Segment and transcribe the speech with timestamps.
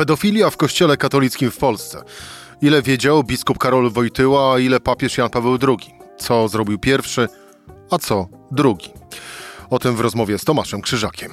[0.00, 2.02] Pedofilia w kościele katolickim w Polsce.
[2.62, 5.94] Ile wiedział biskup Karol Wojtyła, a ile papież Jan Paweł II?
[6.18, 7.28] Co zrobił pierwszy,
[7.90, 8.90] a co drugi?
[9.70, 11.32] O tym w rozmowie z Tomaszem Krzyżakiem.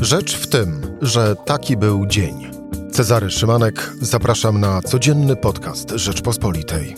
[0.00, 2.50] Rzecz w tym, że taki był dzień.
[2.92, 6.96] Cezary Szymanek, zapraszam na codzienny podcast Rzeczpospolitej.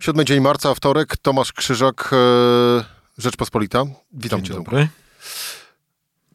[0.00, 2.84] Siódmy dzień marca, wtorek, Tomasz Krzyżak, e,
[3.18, 3.84] Rzeczpospolita.
[4.12, 4.54] Witam Dzień cię.
[4.54, 4.88] dobry.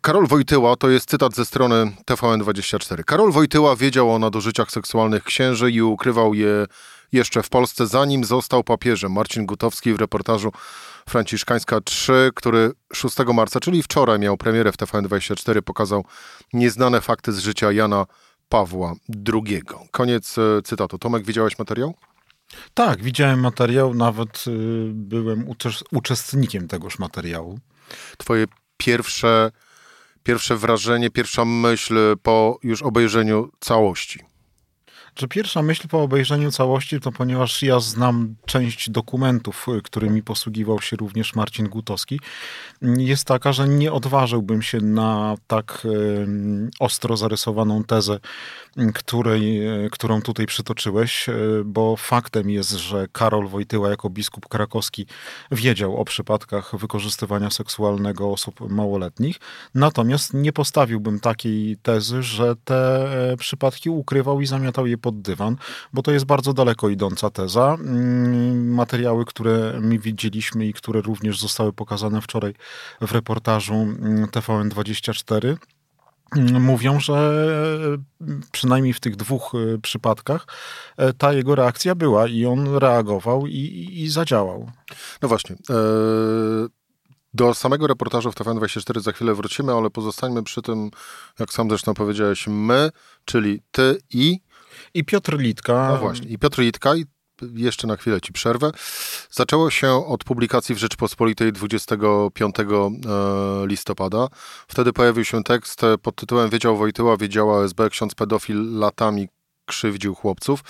[0.02, 3.04] Karol Wojtyła to jest cytat ze strony TVN24.
[3.04, 6.66] Karol Wojtyła wiedział o nadużyciach seksualnych księży i ukrywał je
[7.12, 9.12] jeszcze w Polsce, zanim został papieżem.
[9.12, 10.52] Marcin Gutowski w reportażu
[11.10, 16.06] Franciszkańska 3, który 6 marca, czyli wczoraj miał premierę w TVN24, pokazał
[16.54, 18.06] nieznane fakty z życia Jana
[18.50, 18.94] Pawła
[19.34, 19.62] II.
[19.92, 20.98] Koniec e, cytatu.
[20.98, 21.94] Tomek, widziałeś materiał?
[22.74, 24.52] Tak, widziałem materiał, nawet y,
[24.94, 27.60] byłem uczes- uczestnikiem tegoż materiału.
[28.18, 28.46] Twoje
[28.78, 29.52] pierwsze,
[30.24, 34.29] pierwsze wrażenie, pierwsza myśl po już obejrzeniu całości.
[35.20, 40.82] Że pierwsza myśl po obejrzeniu całości, to ponieważ ja znam część dokumentów, y, którymi posługiwał
[40.82, 42.20] się również Marcin Gutowski,
[42.82, 46.28] jest taka, że nie odważyłbym się na tak y,
[46.80, 48.20] ostro zarysowaną tezę,
[48.78, 49.62] y, której,
[49.92, 51.26] którą tutaj przytoczyłeś,
[51.66, 55.06] bo faktem jest, że Karol Wojtyła jako biskup krakowski
[55.52, 59.40] wiedział o przypadkach wykorzystywania seksualnego osób małoletnich,
[59.76, 65.56] natomiast nie postawiłbym takiej tezy, że te e, przypadki ukrywał i zamiatał je pod dywan,
[65.94, 67.78] bo to jest bardzo daleko idąca teza.
[67.80, 72.54] Mm, Materiały, które my widzieliśmy i które również zostały pokazane wczoraj
[73.02, 75.58] w reportażu mm, TVN24,
[76.36, 77.44] mm, mówią, że
[78.52, 80.48] przynajmniej w tych dwóch e, przypadkach
[80.98, 84.72] e, ta jego reakcja była i on reagował i, i, i zadziałał.
[85.22, 85.56] No właśnie.
[85.70, 85.74] e,
[87.34, 90.92] Do samego reportażu w TVN24 za chwilę wrócimy, ale pozostańmy przy tym,
[91.40, 92.90] jak sam zresztą powiedziałeś, my,
[93.26, 94.40] czyli ty i,
[94.94, 95.90] I Piotr Litka.
[95.92, 97.06] no właśnie, i Piotr Litka, i
[97.54, 98.72] jeszcze na chwilę ci przerwę.
[99.32, 102.64] Zaczęło się od publikacji w Rzeczpospolitej 25 e,
[103.68, 104.28] listopada.
[104.68, 109.28] Wtedy pojawił się tekst pod tytułem Wiedział Wojtyła, wiedziała SB, ksiądz pedofil latami
[109.66, 110.64] krzywdził chłopców.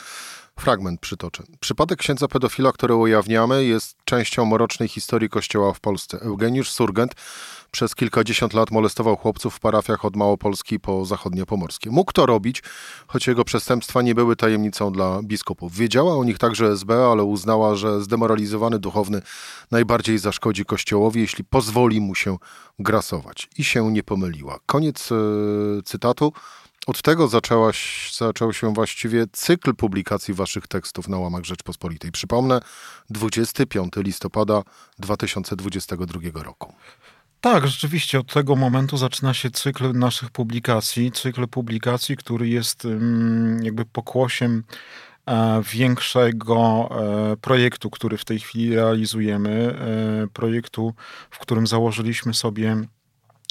[0.59, 1.43] Fragment przytoczę.
[1.59, 6.19] Przypadek księdza pedofila, który ujawniamy, jest częścią mrocznej historii Kościoła w Polsce.
[6.21, 7.15] Eugeniusz Surgent
[7.71, 11.89] przez kilkadziesiąt lat molestował chłopców w parafiach od Małopolski po zachodniopomorskie.
[11.89, 12.63] Mógł to robić,
[13.07, 15.75] choć jego przestępstwa nie były tajemnicą dla biskupów.
[15.75, 19.21] Wiedziała o nich także SB, ale uznała, że zdemoralizowany duchowny
[19.71, 22.37] najbardziej zaszkodzi Kościołowi, jeśli pozwoli mu się
[22.79, 23.49] grasować.
[23.57, 24.59] I się nie pomyliła.
[24.65, 25.15] Koniec e,
[25.83, 26.33] cytatu.
[26.89, 32.11] Od tego zaczęłaś, zaczął się właściwie cykl publikacji waszych tekstów na łamach Rzeczpospolitej.
[32.11, 32.59] Przypomnę,
[33.09, 34.63] 25 listopada
[34.99, 36.73] 2022 roku.
[37.41, 41.11] Tak, rzeczywiście od tego momentu zaczyna się cykl naszych publikacji.
[41.11, 44.63] Cykl publikacji, który jest ym, jakby pokłosiem
[45.25, 46.89] e, większego
[47.31, 49.75] e, projektu, który w tej chwili realizujemy.
[50.23, 50.93] E, projektu,
[51.29, 52.83] w którym założyliśmy sobie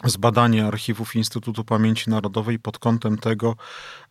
[0.05, 3.57] zbadanie archiwów Instytutu Pamięci Narodowej pod kątem tego,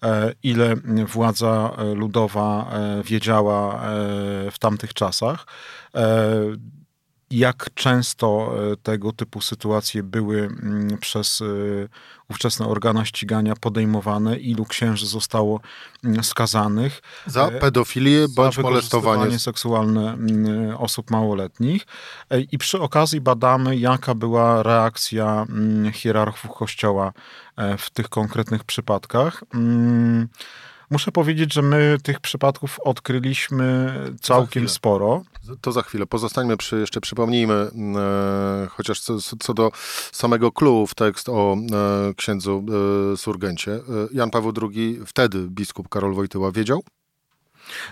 [0.04, 0.76] e, ile
[1.06, 3.82] władza e, ludowa e, wiedziała
[4.52, 5.46] w tamtych czasach.
[7.32, 11.46] Jak często e, tego typu sytuacje były mm, przez e,
[12.30, 15.60] ówczesne organa ścigania podejmowane, ilu księży zostało
[16.04, 19.18] mm, skazanych Za E, pedofilię za bądź molestowanie.
[19.18, 21.86] wykorzystywanie seksualne mm, osób małoletnich.
[22.52, 25.46] I przy okazji badamy, jaka była reakcja
[25.94, 27.14] hierarchów Kościoła
[27.78, 29.44] w tych konkretnych przypadkach.
[30.90, 35.24] Muszę powiedzieć, że my tych przypadków odkryliśmy całkiem sporo.
[35.62, 36.06] To za chwilę.
[36.06, 39.72] Pozostańmy przy, jeszcze przypomnijmy, e, chociaż co, co do
[40.12, 41.58] samego clue w tekst o
[42.10, 42.66] e, księdzu
[43.14, 43.72] e, Surgencie.
[43.72, 43.82] E,
[44.12, 46.84] Jan Paweł II, wtedy biskup Karol Wojtyła, wiedział?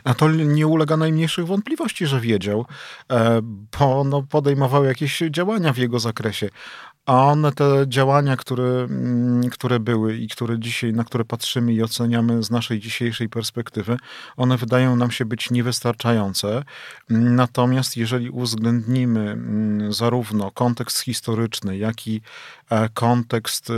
[0.03, 2.65] A to nie ulega najmniejszych wątpliwości, że wiedział,
[3.11, 3.41] e,
[3.79, 6.49] bo no, podejmował jakieś działania w jego zakresie.
[7.05, 11.83] A one, te działania, które, mm, które były i które dzisiaj, na które patrzymy i
[11.83, 13.97] oceniamy z naszej dzisiejszej perspektywy,
[14.37, 16.63] one wydają nam się być niewystarczające.
[17.09, 22.21] Natomiast jeżeli uwzględnimy mm, zarówno kontekst historyczny, jak i
[22.69, 23.71] e, kontekst,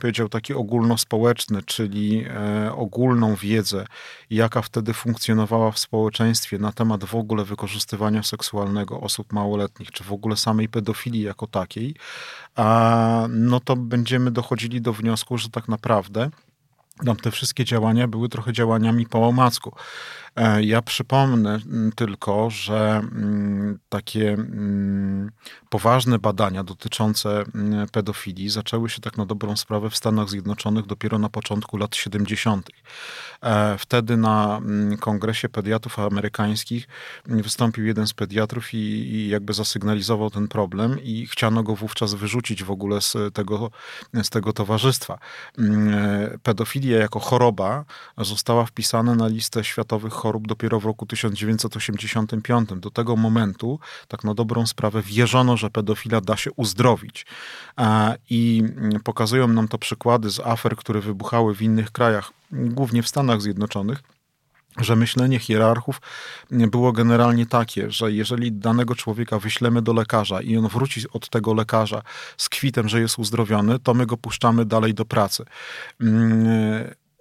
[0.00, 3.86] powiedział taki ogólnospołeczny, czyli e, ogólną wiedzę,
[4.30, 10.12] jaka wtedy funkcjonowała w społeczeństwie na temat w ogóle wykorzystywania seksualnego osób małoletnich, czy w
[10.12, 11.94] ogóle samej pedofilii jako takiej,
[12.56, 16.30] a, no to będziemy dochodzili do wniosku, że tak naprawdę
[17.06, 19.72] tam te wszystkie działania były trochę działaniami po omacku.
[20.36, 21.58] E, ja przypomnę
[21.96, 23.02] tylko, że
[23.88, 24.36] takie
[25.70, 27.44] poważne badania dotyczące
[27.92, 32.70] pedofilii zaczęły się tak na dobrą sprawę w Stanach Zjednoczonych dopiero na początku lat 70.
[33.42, 34.60] E, wtedy na
[35.00, 36.88] kongresie pediatrów amerykańskich
[37.26, 42.64] wystąpił jeden z pediatrów i, i jakby zasygnalizował ten problem i chciano go wówczas wyrzucić
[42.64, 43.70] w ogóle z tego,
[44.22, 45.18] z tego towarzystwa.
[45.58, 47.84] E, pedofilia jako choroba
[48.18, 52.68] została wpisana na listę światowych chorób dopiero w roku 1985.
[52.76, 53.78] Do tego momentu,
[54.08, 57.26] tak na dobrą sprawę, wierzono, że pedofila da się uzdrowić.
[58.30, 58.62] I
[59.04, 64.02] pokazują nam to przykłady z afer, które wybuchały w innych krajach, głównie w Stanach Zjednoczonych
[64.78, 66.00] że myślenie hierarchów
[66.50, 71.54] było generalnie takie, że jeżeli danego człowieka wyślemy do lekarza i on wróci od tego
[71.54, 72.02] lekarza
[72.36, 75.44] z kwitem, że jest uzdrowiony, to my go puszczamy dalej do pracy.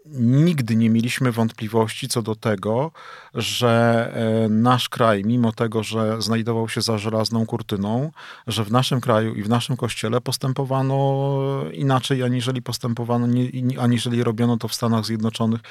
[0.06, 2.92] Nigdy nie mieliśmy wątpliwości co do tego,
[3.34, 8.12] że e, nasz kraj, mimo tego, że znajdował się za żelazną kurtyną,
[8.48, 11.40] że w naszym kraju i w naszym kościele postępowano
[11.74, 13.28] inaczej, aniżeli postępowano,
[13.80, 15.62] aniżeli robiono to w Stanach Zjednoczonych,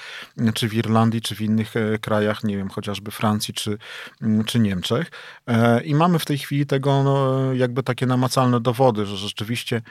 [0.54, 3.78] czy w Irlandii, czy w innych e, krajach, nie wiem, chociażby Francji, czy,
[4.46, 5.10] czy Niemczech.
[5.46, 9.82] E, I mamy w tej chwili tego no, jakby takie namacalne dowody, że rzeczywiście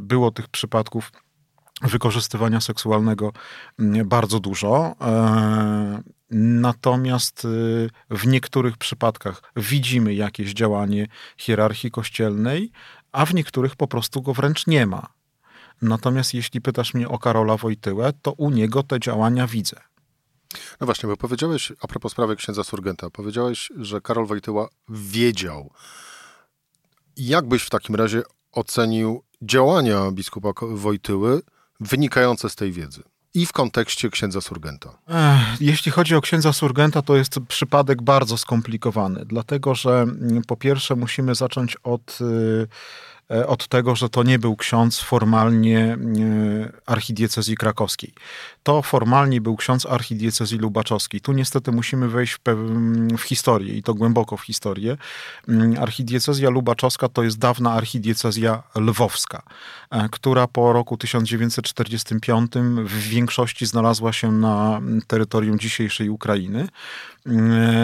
[0.00, 1.12] było tych przypadków
[1.82, 3.32] wykorzystywania seksualnego
[3.78, 4.96] mm, bardzo dużo.
[5.00, 11.06] E, natomiast y, w niektórych przypadkach widzimy jakieś działanie
[11.36, 12.70] hierarchii kościelnej,
[13.12, 15.06] a w niektórych po prostu go wręcz nie ma.
[15.82, 19.76] Natomiast jeśli pytasz mnie o Karola Wojtyłę, to u niego te działania widzę.
[20.80, 25.70] No właśnie, bo powiedziałeś, a propos sprawy księdza Surgenta, powiedziałeś, że Karol Wojtyła wiedział.
[27.16, 28.22] Jak byś w takim razie
[28.52, 31.42] ocenił działania biskupa Wojtyły
[31.80, 33.02] wynikające z tej wiedzy
[33.34, 34.98] i w kontekście księdza Surgenta?
[35.60, 40.96] Jeśli chodzi o księdza Surgenta, to jest przypadek bardzo skomplikowany, dlatego że mm, po pierwsze
[40.96, 42.68] musimy zacząć od y,
[43.30, 45.96] E, od tego, że to nie był ksiądz formalnie e,
[46.86, 48.12] archidiecezji krakowskiej.
[48.62, 51.20] To formalnie był ksiądz archidiecezji lubaczowskiej.
[51.20, 52.38] Tu niestety musimy wejść w,
[53.18, 54.96] w historię i to głęboko w historię.
[55.48, 59.42] Mm, archidiecezja lubaczowska to jest dawna archidiecezja lwowska,
[59.90, 62.52] e, która po roku 1945
[62.84, 66.68] w większości znalazła się na terytorium dzisiejszej Ukrainy.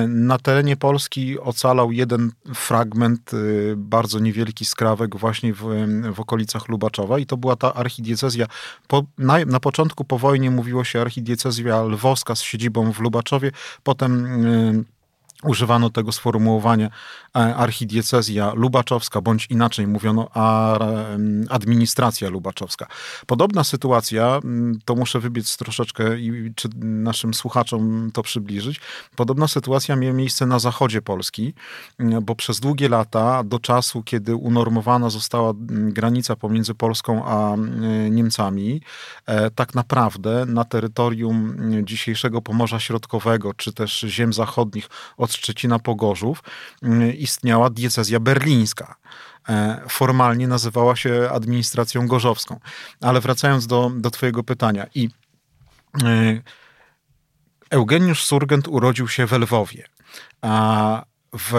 [0.08, 7.18] Na terenie Polski ocalał jeden fragment, y, bardzo niewielki skrawek właśnie w, w okolicach Lubaczowa
[7.18, 8.46] i to była ta archidiecezja.
[8.86, 13.50] Po, na, na początku po wojnie mówiło się archidiecezja lwowska z siedzibą w Lubaczowie,
[13.82, 14.95] potem y,
[15.42, 20.28] używano tego sformułowania e, archidiecezja lubaczowska, bądź inaczej mówiono
[21.48, 22.86] administracja lubaczowska.
[23.26, 24.40] Podobna sytuacja,
[24.84, 28.80] to muszę wybiec troszeczkę i czy naszym słuchaczom to przybliżyć,
[29.16, 31.54] podobna sytuacja miała miejsce na zachodzie Polski,
[32.22, 37.56] bo przez długie lata, do czasu, kiedy unormowana została granica pomiędzy Polską a
[38.10, 38.80] Niemcami,
[39.26, 44.88] e, tak naprawdę na terytorium dzisiejszego Pomorza Środkowego, czy też ziem zachodnich
[45.26, 46.42] od Szczecina po Gorzów
[46.82, 48.96] mm, istniała diecezja berlińska.
[49.48, 52.60] E, formalnie nazywała się administracją gorzowską.
[53.00, 54.86] Ale wracając do, do Twojego pytania.
[54.94, 55.08] I
[56.04, 56.40] e,
[57.70, 59.84] Eugeniusz Surgent urodził się w Lwowie.
[60.42, 61.04] A
[61.38, 61.52] w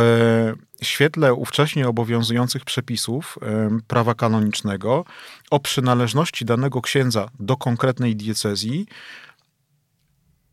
[0.81, 5.05] świetle ówcześnie obowiązujących przepisów e, prawa kanonicznego
[5.51, 8.87] o przynależności danego księdza do konkretnej diecezji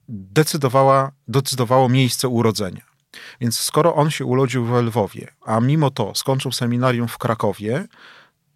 [0.08, 2.93] decydowała, decydowało miejsce urodzenia.
[3.40, 7.86] Więc skoro on się urodził w Lwowie, a mimo to skończył seminarium w Krakowie,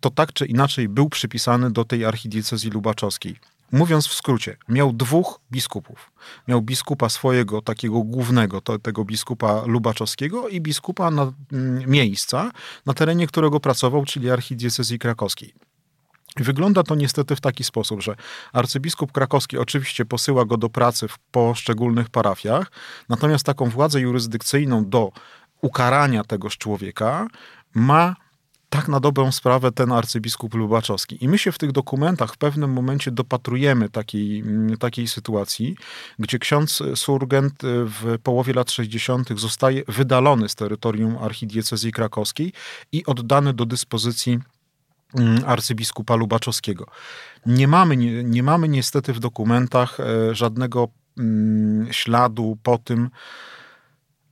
[0.01, 3.37] to tak czy inaczej był przypisany do tej archidiecezji lubaczowskiej.
[3.73, 6.11] Mówiąc w skrócie, miał dwóch biskupów.
[6.49, 12.51] Miał biskupa swojego, takiego głównego, to, tego biskupa lubaczowskiego i biskupa na, mm, miejsca,
[12.87, 15.55] na terenie którego pracował, czyli archidiecezji krakowskiej.
[16.43, 18.17] Wygląda to niestety w taki sposób, że
[18.53, 22.71] arcybiskup krakowski oczywiście posyła go do pracy w poszczególnych parafiach,
[23.09, 25.13] natomiast taką władzę jurysdykcyjną do
[25.61, 27.27] ukarania tegoż człowieka
[27.75, 28.17] ma
[28.71, 31.25] tak na dobrą sprawę ten arcybiskup Lubaczowski.
[31.25, 34.45] I my się w tych dokumentach w pewnym momencie dopatrujemy takiej,
[34.79, 35.77] takiej sytuacji,
[36.19, 39.29] gdzie ksiądz Surgent w połowie lat 60.
[39.41, 42.53] zostaje wydalony z terytorium archidiecezji krakowskiej
[42.93, 44.58] i oddany do dyspozycji Mm,
[45.47, 46.87] arcybiskupa Lubaczowskiego.
[47.47, 50.89] Nie mamy, nie, nie mamy niestety w dokumentach e, żadnego
[51.19, 53.11] mm, śladu po tym,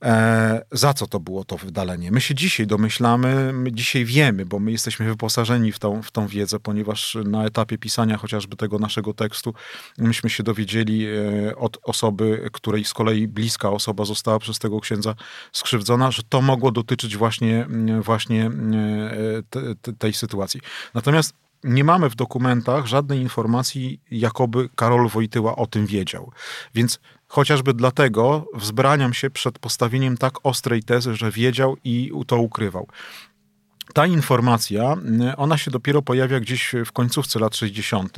[0.03, 2.11] E, za co to było to wydalenie?
[2.11, 6.27] My się dzisiaj domyślamy, my dzisiaj wiemy, bo my jesteśmy wyposażeni w tą, w tą
[6.27, 9.53] wiedzę, ponieważ na etapie pisania chociażby tego naszego tekstu
[9.97, 15.15] myśmy się dowiedzieli e, od osoby, której z kolei bliska osoba została przez tego księdza
[15.51, 17.67] skrzywdzona, że to mogło dotyczyć właśnie,
[18.01, 18.51] właśnie e,
[19.49, 20.61] te, te, tej sytuacji.
[20.93, 26.31] Natomiast nie mamy w dokumentach żadnej informacji, jakoby Karol Wojtyła o tym wiedział.
[26.75, 32.87] Więc chociażby dlatego wzbraniam się przed postawieniem tak ostrej tezy, że wiedział i to ukrywał
[33.93, 34.95] ta informacja,
[35.33, 38.17] y, ona się dopiero pojawia gdzieś w końcówce lat 60.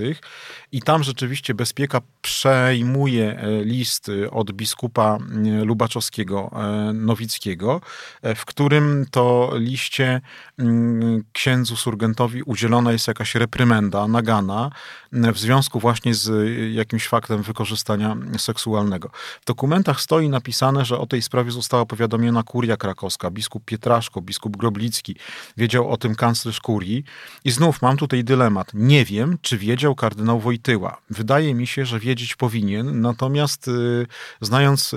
[0.72, 5.18] i tam rzeczywiście Bezpieka przejmuje e, list od biskupa
[5.62, 7.82] y, Lubaczowskiego e, Nowickiego,
[8.22, 10.22] e, w którym to liście
[10.60, 14.70] mm, księdzu Surgentowi udzielona jest jakaś reprymenda, nagana
[15.12, 19.10] w związku właśnie z jakimś faktem wykorzystania seksualnego.
[19.42, 24.58] W dokumentach stoi napisane, że o tej sprawie została powiadomiona kuria krakowska, biskup Pietraszko, biskup
[24.58, 25.16] Groblicki,
[25.60, 27.04] wiedział o tym kanclerz kurii.
[27.46, 28.72] I znów mam tutaj dylemat.
[28.74, 30.98] Nie wiem, czy wiedział kardynał Wojtyła.
[31.10, 34.06] Wydaje mi się, że wiedzieć powinien, natomiast y,
[34.42, 34.96] znając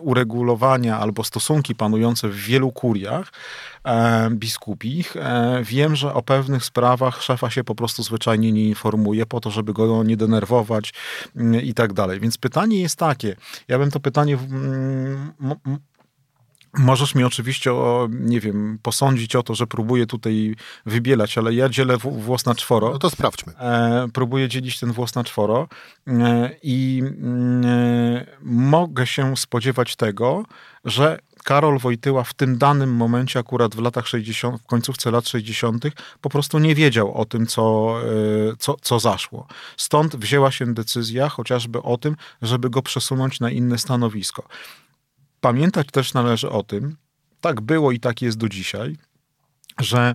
[0.00, 3.32] uregulowania albo stosunki panujące w wielu kuriach
[3.84, 9.26] e, biskupich, e, wiem, że o pewnych sprawach szefa się po prostu zwyczajnie nie informuje
[9.26, 10.94] po to, żeby go nie denerwować
[11.36, 12.20] y, i tak dalej.
[12.20, 13.36] Więc pytanie jest takie,
[13.68, 15.32] ja bym to pytanie mm,
[16.78, 21.68] Możesz mi oczywiście, o, nie wiem, posądzić o to, że próbuję tutaj wybielać, ale ja
[21.68, 22.90] dzielę włos na czworo.
[22.90, 23.52] No to sprawdźmy.
[23.58, 25.68] E, próbuję dzielić ten włos na czworo
[26.06, 27.02] e, i
[27.64, 30.44] e, mogę się spodziewać tego,
[30.84, 35.84] że Karol Wojtyła w tym danym momencie, akurat w latach 60., w końcówce lat 60.,
[36.20, 39.46] po prostu nie wiedział o tym, co, e, co, co zaszło.
[39.76, 44.48] Stąd wzięła się decyzja chociażby o tym, żeby go przesunąć na inne stanowisko.
[45.44, 46.96] Pamiętać też należy o tym,
[47.40, 48.96] tak było i tak jest do dzisiaj,
[49.80, 50.14] że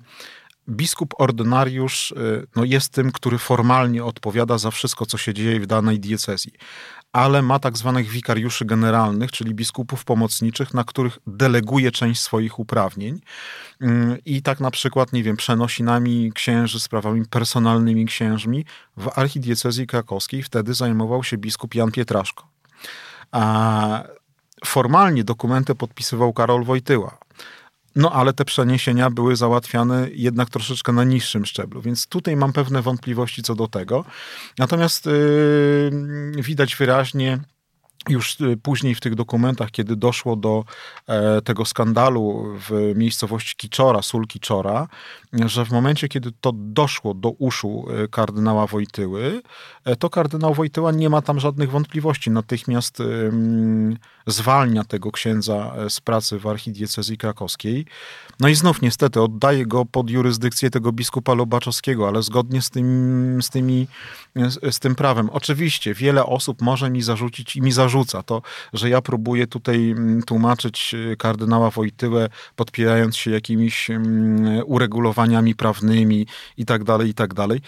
[0.70, 5.68] biskup ordynariusz y, no, jest tym, który formalnie odpowiada za wszystko, co się dzieje w
[5.68, 6.52] danej diecezji,
[7.14, 13.22] ale ma tak zwanych wikariuszy generalnych, czyli biskupów pomocniczych, na których deleguje część swoich uprawnień
[13.82, 13.88] y,
[14.26, 18.66] i tak na przykład, nie wiem, przenosi nami księży sprawami personalnymi księżmi.
[18.98, 22.48] W archidiecezji krakowskiej wtedy zajmował się biskup Jan Pietraszko.
[23.32, 24.04] A
[24.66, 27.18] formalnie dokumenty podpisywał Karol Wojtyła.
[27.96, 32.82] No ale te przeniesienia były załatwiane jednak troszeczkę na niższym szczeblu, więc tutaj mam pewne
[32.82, 34.06] wątpliwości co do tego.
[34.58, 37.40] Natomiast yy, widać wyraźnie,
[38.10, 40.64] już y, później w tych dokumentach, kiedy doszło do
[41.08, 44.88] e, tego skandalu w miejscowości Kiczora, Sól Kiczora,
[45.34, 49.42] że w momencie, kiedy to doszło do uszu e, kardynała Wojtyły,
[49.86, 52.32] e, to kardynał Wojtyła nie ma tam żadnych wątpliwości.
[52.32, 53.04] Natychmiast
[54.28, 57.86] zwalnia tego księdza z pracy w archidiecezji krakowskiej.
[58.40, 63.40] No i znów niestety oddaje go pod jurysdykcję tego biskupa Lobaczowskiego, ale zgodnie z tym,
[63.42, 63.88] z, tymi,
[64.72, 65.30] z tym prawem.
[65.30, 68.24] Oczywiście wiele osób może mi zarzucić i mi zarzuca.
[68.24, 68.42] To,
[68.74, 69.96] że ja próbuję tutaj
[70.26, 74.62] tłumaczyć kardynała Wojtyłę, podpierając się jakimiś mm,
[75.20, 76.28] uregulowaniami prawnymi
[76.66, 76.84] tak
[77.14, 77.62] tak dalej.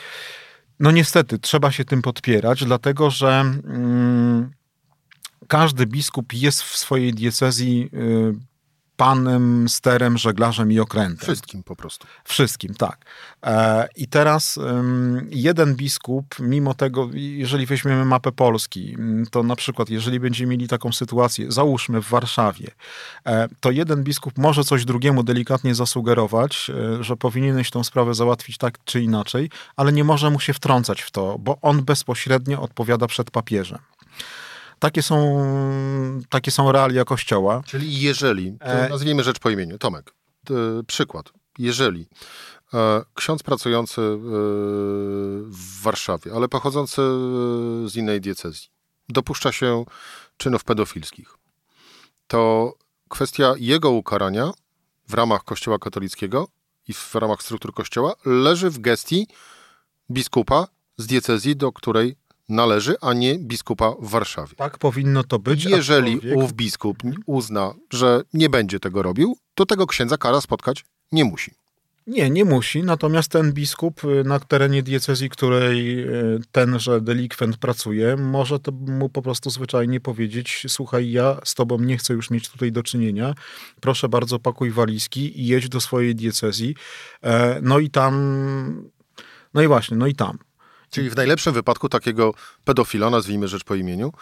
[0.80, 4.52] No niestety, trzeba się tym podpierać, dlatego że mm,
[5.48, 8.51] każdy biskup jest w swojej diecezji y,
[9.02, 11.18] panem, sterem, żeglarzem i okrętem.
[11.18, 12.08] Wszystkim po prostu.
[12.24, 13.06] Wszystkim, tak.
[13.44, 14.60] E, I teraz
[15.30, 18.98] jeden biskup, mimo tego, jeżeli weźmiemy mapę Polski,
[19.32, 22.68] to na przykład, jeżeli będziemy mieli taką sytuację, załóżmy w Warszawie,
[23.26, 28.58] e, to jeden biskup może coś drugiemu delikatnie zasugerować, e, że powinieneś tą sprawę załatwić
[28.58, 33.08] tak czy inaczej, ale nie może mu się wtrącać w to, bo on bezpośrednio odpowiada
[33.08, 33.80] przed papieżem.
[34.82, 35.18] Takie są,
[36.30, 37.62] takie są realia Kościoła.
[37.66, 40.14] Czyli jeżeli, e, nazwijmy rzecz po imieniu, Tomek,
[40.88, 42.08] przykład, jeżeli
[42.74, 44.16] e, ksiądz pracujący e,
[45.46, 47.02] w Warszawie, ale pochodzący
[47.86, 48.68] z innej diecezji,
[49.10, 49.86] dopuszcza się
[50.38, 51.38] czynów pedofilskich,
[52.28, 52.74] to
[53.10, 54.52] kwestia jego ukarania
[55.08, 56.48] w ramach Kościoła katolickiego
[56.88, 59.28] i w ramach struktur Kościoła leży w gestii
[60.12, 62.21] biskupa z diecezji, do której
[62.52, 64.56] należy, a nie biskupa w Warszawie.
[64.56, 65.66] Tak powinno to być.
[65.66, 66.38] Jeżeli aczkolwiek...
[66.38, 71.52] ów biskup uzna, że nie będzie tego robił, to tego księdza kara spotkać nie musi.
[72.08, 72.84] Nie, nie musi.
[72.84, 79.10] Natomiast ten biskup y, na terenie diecezji, której y, tenże delikwent pracuje, może to mu
[79.10, 83.34] po prostu zwyczajnie powiedzieć: Słuchaj, ja z tobą nie chcę już mieć tutaj do czynienia.
[83.82, 86.76] Proszę bardzo, pakuj walizki i jedź do swojej diecezji.
[87.24, 88.92] E, no i tam.
[89.54, 90.38] No i właśnie, no i tam.
[90.92, 92.34] Czyli w najlepszym wypadku takiego
[92.66, 94.14] pedofila, nazwijmy rzecz po imieniu,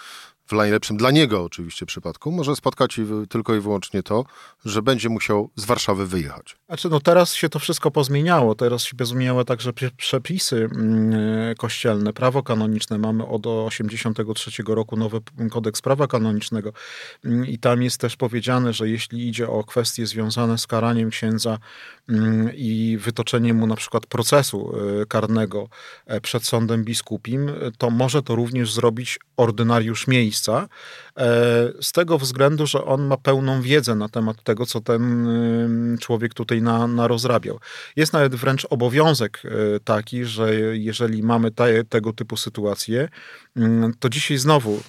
[0.49, 4.25] w najlepszym dla niego oczywiście przypadku, może spotkać tylko i wyłącznie to,
[4.65, 6.55] że będzie musiał z Warszawy wyjechać.
[6.67, 8.55] Znaczy, no teraz się to wszystko pozmieniało.
[8.55, 12.97] Teraz się pozmieniały także przepisy mm, kościelne, prawo kanoniczne.
[12.97, 15.19] Mamy od 1983 roku nowy
[15.51, 16.73] kodeks prawa kanonicznego
[17.25, 21.57] mm, i tam jest też powiedziane, że jeśli idzie o kwestie związane z karaniem księdza
[22.09, 25.69] mm, i wytoczeniem mu na przykład procesu e, karnego
[26.05, 30.07] e, przed sądem biskupim, to może to również zrobić ordynariusz
[30.39, 30.67] miejsca,
[31.17, 31.27] e,
[31.81, 36.61] z tego względu, że on ma pełną wiedzę na temat tego, co ten człowiek tutaj
[36.61, 37.59] na, na rozrabiał.
[37.95, 39.41] Jest nawet wręcz obowiązek
[39.83, 43.09] taki, że jeżeli mamy te, tego typu sytuacje,
[43.55, 44.79] mm, to dzisiaj znowu,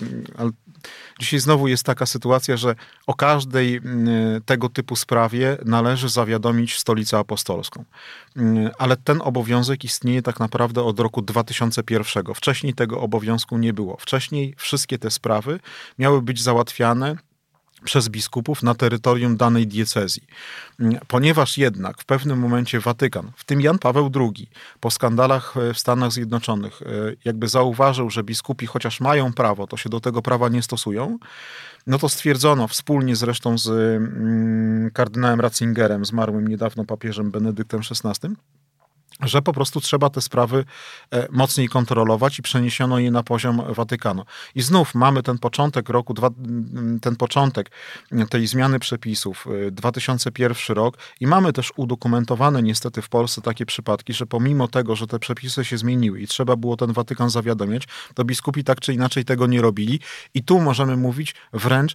[1.21, 2.75] dzisiaj znowu jest taka sytuacja, że
[3.07, 7.85] o każdej mm, tego typu sprawie należy zawiadomić stolicę apostolską.
[8.79, 12.25] Ale ten obowiązek istnieje tak naprawdę od roku 2001.
[12.35, 13.97] Wcześniej tego obowiązku nie było.
[14.01, 15.61] Wcześniej wszystkie te sprawy
[15.99, 17.17] miały być załatwiane
[17.85, 20.23] przez biskupów na terytorium danej diecezji.
[21.09, 24.49] Ponieważ jednak w pewnym momencie Watykan, w tym Jan Paweł II,
[24.81, 26.87] po skandalach w Stanach Zjednoczonych, e,
[27.25, 31.19] jakby zauważył, że biskupi chociaż mają prawo, to się do tego prawa nie stosują,
[31.87, 38.29] no to stwierdzono wspólnie zresztą z mm, kardynałem Ratzingerem, zmarłym niedawno papieżem Benedyktem XVI,
[39.23, 40.65] że po prostu trzeba te sprawy
[41.11, 44.25] e, mocniej kontrolować i przeniesiono je na poziom Watykanu.
[44.55, 46.15] I znów mamy ten początek roku,
[47.03, 47.71] ten początek
[48.31, 54.13] tej zmiany przepisów, 2001 e, rok i mamy też udokumentowane niestety w Polsce takie przypadki,
[54.13, 58.25] że pomimo tego, że te przepisy się zmieniły i trzeba było ten Watykan zawiadamiać, to
[58.25, 60.01] biskupi tak czy inaczej tego nie robili
[60.35, 61.95] i tu możemy mówić wręcz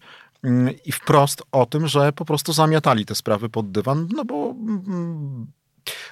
[0.85, 4.55] i wprost o tym, że po prostu zamiatali te sprawy pod dywan, no bo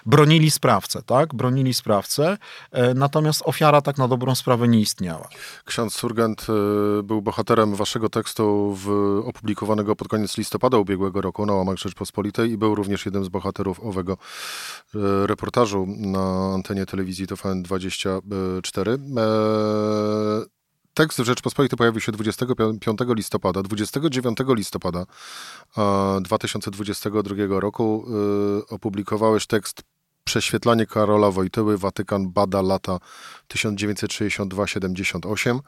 [0.05, 1.35] bronili sprawcę, tak?
[1.35, 2.37] Bronili sprawcę,
[2.71, 5.29] e, natomiast ofiara tak na dobrą sprawę nie istniała.
[5.65, 8.89] Ksiądz Surgent e, był bohaterem waszego tekstu w,
[9.25, 13.79] opublikowanego pod koniec listopada ubiegłego roku na łamach Rzeczpospolitej i był również jednym z bohaterów
[13.79, 18.97] owego e, reportażu na antenie telewizji TVN24.
[20.93, 23.63] Tekst w Rzeczpospolitej pojawił się 25 listopada.
[23.63, 25.05] 29 listopada
[26.21, 28.05] 2022 roku
[28.61, 29.83] y, opublikowałeś tekst
[30.23, 32.97] Prześwietlanie Karola Wojtyły, Watykan bada lata
[33.53, 35.59] 1962-78.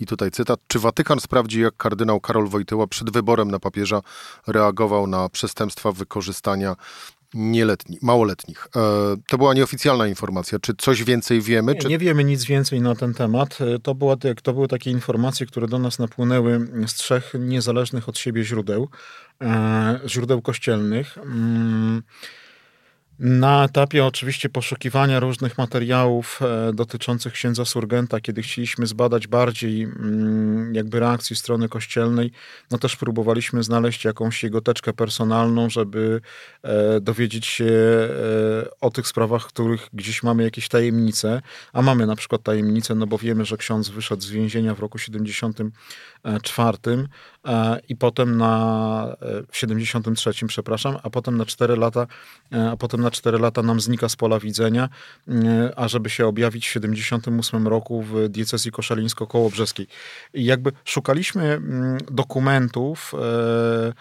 [0.00, 0.60] I tutaj cytat.
[0.66, 4.00] Czy Watykan sprawdzi, jak kardynał Karol Wojtyła przed wyborem na papieża
[4.46, 6.76] reagował na przestępstwa wykorzystania
[7.34, 8.68] nieletni, małoletnich.
[8.76, 8.80] E,
[9.28, 10.58] to była nieoficjalna informacja.
[10.58, 11.74] Czy coś więcej wiemy?
[11.74, 11.88] Nie, czy...
[11.88, 13.58] nie wiemy nic więcej na ten temat.
[13.60, 18.18] E, to, była, to były takie informacje, które do nas napłynęły z trzech niezależnych od
[18.18, 18.88] siebie źródeł,
[19.42, 21.18] e, źródeł kościelnych.
[23.18, 30.74] Na etapie oczywiście poszukiwania różnych materiałów e, dotyczących księdza Surgenta, kiedy chcieliśmy zbadać bardziej mm,
[30.74, 32.32] jakby reakcji strony kościelnej,
[32.70, 36.20] no też próbowaliśmy znaleźć jakąś jego teczkę personalną, żeby
[36.62, 38.08] e, dowiedzieć się e,
[38.80, 43.18] o tych sprawach, których gdzieś mamy jakieś tajemnice, a mamy na przykład tajemnice, no bo
[43.18, 44.98] wiemy, że ksiądz wyszedł z więzienia w roku
[46.24, 47.08] 74
[47.88, 49.16] i potem na
[49.52, 52.06] w 73, przepraszam, a potem na 4 lata,
[52.72, 54.88] a potem na 4 lata nam znika z pola widzenia,
[55.28, 59.86] e, a żeby się objawić w 78 roku w diecezji koszalińsko-kołobrzeskiej.
[60.34, 63.92] I jakby szukaliśmy mm, dokumentów, e,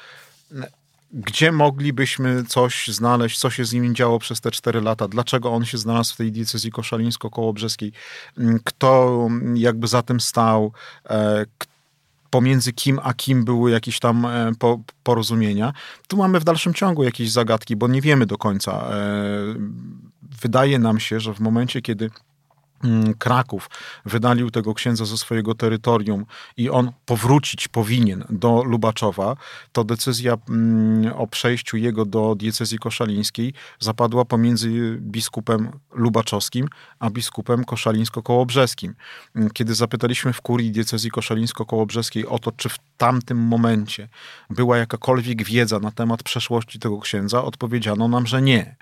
[1.14, 5.66] gdzie moglibyśmy coś znaleźć, co się z nim działo przez te 4 lata, dlaczego on
[5.66, 7.92] się znalazł w tej diecezji koszalińsko-kołobrzeskiej,
[8.38, 10.72] mm, kto jakby za tym stał,
[11.10, 11.46] e,
[12.32, 14.52] pomiędzy kim a kim były jakieś tam e,
[15.04, 15.74] porozumienia.
[16.08, 18.72] Tu mamy w dalszym ciągu jakieś zagadki, bo nie wiemy do końca.
[18.72, 19.02] E,
[20.42, 22.10] wydaje nam się, że w momencie, kiedy
[23.20, 23.70] Kraków
[24.06, 26.26] wydalił tego księdza ze swojego terytorium
[26.58, 29.36] i on powrócić powinien do Lubaczowa,
[29.72, 36.68] to decyzja mm, o przejściu jego do diecezji koszalińskiej zapadła pomiędzy biskupem lubaczowskim
[37.00, 38.94] a biskupem koszalińsko-kołobrzeskim.
[39.36, 44.08] Mm, kiedy zapytaliśmy w kurii diecezji koszalińsko-kołobrzeskiej o to, czy w tamtym momencie
[44.50, 48.76] była jakakolwiek wiedza na temat przeszłości tego księdza, odpowiedziano nam, że nie.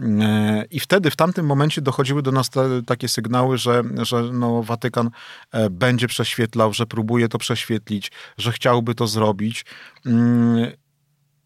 [0.00, 4.62] E, I wtedy, w tamtym momencie dochodziły do nas te, takie sygnały, że, że no,
[4.62, 5.10] Watykan
[5.52, 9.64] e, będzie prześwietlał, że próbuje to prześwietlić, że chciałby to zrobić.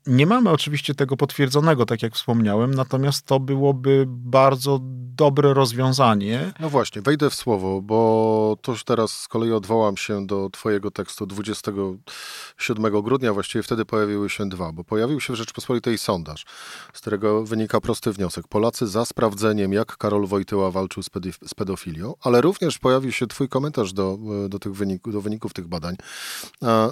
[0.06, 4.80] Nie mamy oczywiście tego potwierdzonego, tak jak wspomniałem, natomiast to byłoby bardzo
[5.16, 6.52] dobre rozwiązanie.
[6.60, 11.26] No właśnie, wejdę w słowo, bo tuż teraz z kolei odwołam się do Twojego tekstu
[11.26, 16.44] 27 grudnia, właściwie wtedy pojawiły się dwa, bo pojawił się w Rzeczpospolitej sondaż,
[16.92, 18.48] z którego wynika prosty wniosek.
[18.48, 21.02] Polacy za sprawdzeniem, jak Karol Wojtyła walczył
[21.46, 25.68] z pedofilią, ale również pojawił się Twój komentarz do, do, tych wyników, do wyników tych
[25.68, 25.96] badań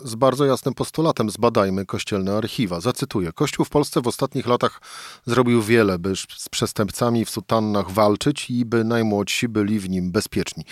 [0.05, 2.81] z bardzo jasnym postulatem: zbadajmy kościelne archiwa.
[2.81, 4.81] Zacytuję: Kościół w Polsce w ostatnich latach
[5.27, 10.64] zrobił wiele, by z przestępcami w sutannach walczyć i by najmłodsi byli w nim bezpieczni.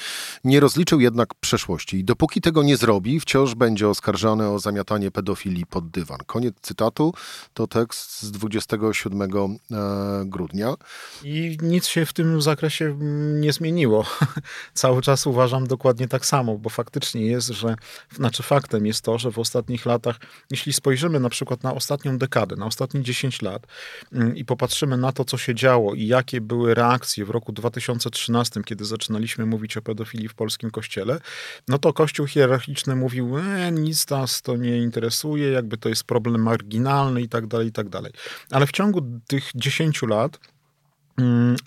[0.44, 5.66] Nie rozliczył jednak przeszłości i dopóki tego nie zrobi, wciąż będzie oskarżany o zamiatanie pedofilii
[5.66, 6.18] pod dywan.
[6.26, 7.14] Koniec cytatu.
[7.54, 9.28] To tekst z 27 e,
[10.24, 10.74] grudnia.
[11.24, 12.96] I nic się w tym zakresie
[13.40, 14.04] nie zmieniło.
[14.74, 17.74] Cały czas uważam dokładnie tak samo, bo faktycznie jest, że,
[18.16, 20.16] znaczy faktem jest to, że w ostatnich latach,
[20.50, 23.66] jeśli spojrzymy na przykład na ostatnią dekadę, na ostatnie 10 lat
[24.12, 28.60] mm, i popatrzymy na to, co się działo i jakie były reakcje w roku 2013,
[28.64, 31.20] kiedy zaczynaliśmy mówić o pedofilii w polskim kościele,
[31.68, 36.42] no to kościół hierarchiczny mówił, e, nic nas to nie interesuje, jakby to jest problem
[36.42, 38.12] marginalny i tak dalej, i tak dalej.
[38.50, 40.38] Ale w ciągu tych 10 lat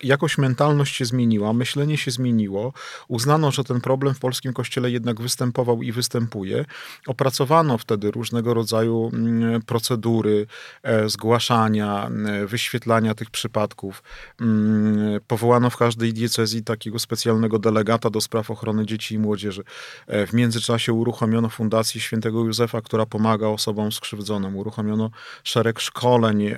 [0.02, 2.72] jakoś mentalność się zmieniła, myślenie się zmieniło.
[3.08, 6.64] Uznano, że ten problem w polskim kościele jednak występował i występuje.
[7.06, 10.46] Opracowano wtedy różnego rodzaju mm, procedury
[10.82, 14.02] e, zgłaszania, e, wyświetlania tych przypadków.
[14.40, 19.62] Mm, powołano w każdej diecezji takiego specjalnego delegata do spraw ochrony dzieci i młodzieży.
[20.06, 24.56] E, w międzyczasie uruchomiono Fundację Świętego Józefa, która pomaga osobom skrzywdzonym.
[24.56, 25.10] Uruchomiono
[25.44, 26.54] szereg szkoleń,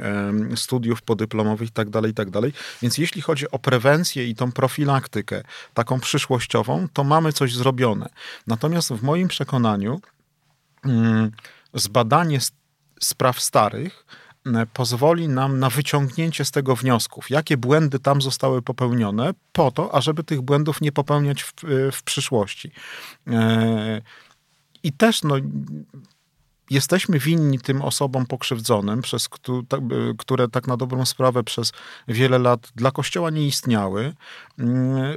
[0.54, 2.40] studiów podyplomowych itd., tak itd.
[2.40, 2.50] Tak
[2.88, 5.42] więc jeśli chodzi o prewencję i tą profilaktykę,
[5.74, 8.08] taką przyszłościową, to mamy coś zrobione.
[8.46, 10.00] Natomiast w moim przekonaniu
[10.84, 11.30] mm,
[11.74, 12.38] zbadanie
[13.00, 14.06] spraw starych
[14.46, 19.94] mm, pozwoli nam na wyciągnięcie z tego wniosków, jakie błędy tam zostały popełnione, po to,
[19.94, 21.52] ażeby tych błędów nie popełniać w,
[21.92, 22.70] w przyszłości.
[23.26, 24.02] E,
[24.82, 25.34] I też no,
[26.70, 29.28] jesteśmy winni tym osobom pokrzywdzonym, przez
[30.18, 31.72] które tak na dobrą sprawę przez
[32.08, 34.14] wiele lat dla Kościoła nie istniały,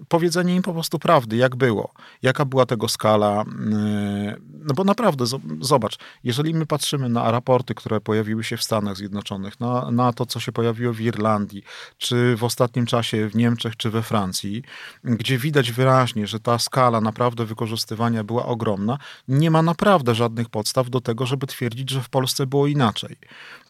[0.08, 3.42] powiedzenie im po prostu prawdy, jak było, jaka była tego skala.
[3.42, 5.26] Mm, no bo naprawdę,
[5.62, 10.26] zobacz, jeżeli my patrzymy na raporty, które pojawiły się w Stanach Zjednoczonych, na, na to,
[10.26, 11.64] co się pojawiło w Irlandii,
[11.98, 14.64] czy w ostatnim czasie w Niemczech, czy we Francji,
[15.04, 20.90] gdzie widać wyraźnie, że ta skala naprawdę wykorzystywania była ogromna, nie ma naprawdę żadnych podstaw
[20.90, 23.18] do tego, żeby twierdzić, że w Polsce było inaczej.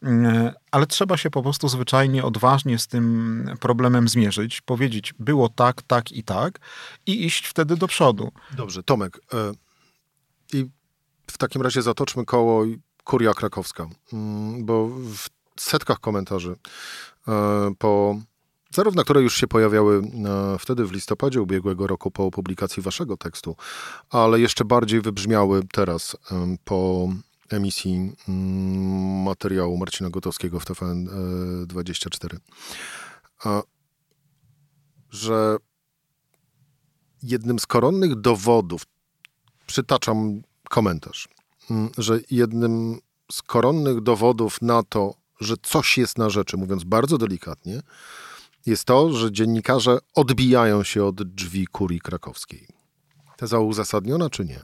[0.01, 5.81] Mm, ale trzeba się po prostu zwyczajnie, odważnie z tym problemem zmierzyć, powiedzieć, było tak,
[5.81, 6.59] tak i tak
[7.05, 8.31] i iść wtedy do przodu.
[8.57, 9.19] Dobrze, Tomek.
[9.33, 9.51] E,
[10.53, 10.69] I
[11.27, 12.63] w takim razie zatoczmy koło
[13.03, 15.27] Kuria Krakowska, mm, bo w
[15.59, 16.55] setkach komentarzy
[17.27, 18.15] e, po
[18.73, 23.55] zarówno które już się pojawiały e, wtedy w listopadzie ubiegłego roku po publikacji waszego tekstu,
[24.09, 26.17] ale jeszcze bardziej wybrzmiały teraz
[26.63, 27.09] po
[27.53, 32.37] emisji mm, materiału Marcina Gotowskiego w TVN24,
[33.45, 33.61] e,
[35.09, 35.57] że
[37.23, 38.81] jednym z koronnych dowodów,
[39.67, 41.29] przytaczam komentarz,
[41.69, 42.99] mm, że jednym
[43.31, 47.81] z koronnych dowodów na to, że coś jest na rzeczy, mówiąc bardzo delikatnie,
[48.65, 52.67] jest to, że dziennikarze odbijają się od drzwi kurii krakowskiej.
[53.37, 54.61] Teza uzasadniona czy nie?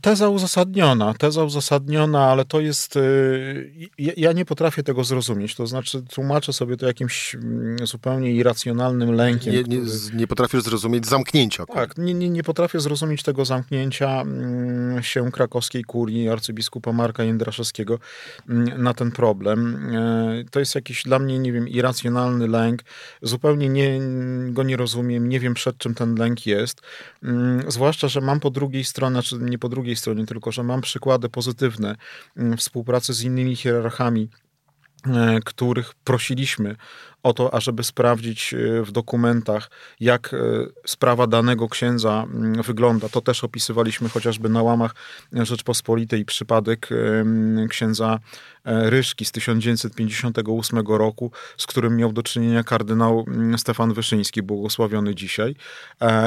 [0.00, 2.96] Teza uzasadniona, teza uzasadniona, ale to jest.
[2.96, 5.54] Y, ja nie potrafię tego zrozumieć.
[5.54, 9.52] To znaczy, tłumaczę sobie to jakimś mm, zupełnie irracjonalnym lękiem.
[9.52, 10.16] Nie, nie, który...
[10.16, 11.66] nie potrafię zrozumieć zamknięcia.
[11.66, 17.98] Tak, nie, nie, nie potrafię zrozumieć tego zamknięcia mm, się krakowskiej kurii arcybiskupa Marka Jędraszewskiego
[18.48, 19.90] mm, na ten problem.
[19.94, 22.82] E, to jest jakiś dla mnie, nie wiem, irracjonalny lęk.
[23.22, 24.00] Zupełnie nie,
[24.48, 25.28] go nie rozumiem.
[25.28, 26.80] Nie wiem, przed czym ten lęk jest.
[27.68, 30.80] Zwłaszcza, że mam po drugiej stronie, czy nie po po drugiej stronie, tylko że mam
[30.80, 31.96] przykłady pozytywne
[32.36, 34.28] mm, współpracy z innymi hierarchami,
[35.06, 36.76] e, których prosiliśmy
[37.28, 40.38] o to, ażeby sprawdzić e, w dokumentach, jak e,
[40.86, 43.08] sprawa danego księdza mm, wygląda.
[43.08, 44.94] To też opisywaliśmy chociażby na łamach
[45.32, 46.88] Rzeczpospolitej przypadek
[47.68, 48.18] księdza
[48.64, 55.14] e, Ryszki z 1958 roku, z którym miał do czynienia kardynał mm, Stefan Wyszyński, błogosławiony
[55.14, 55.56] dzisiaj.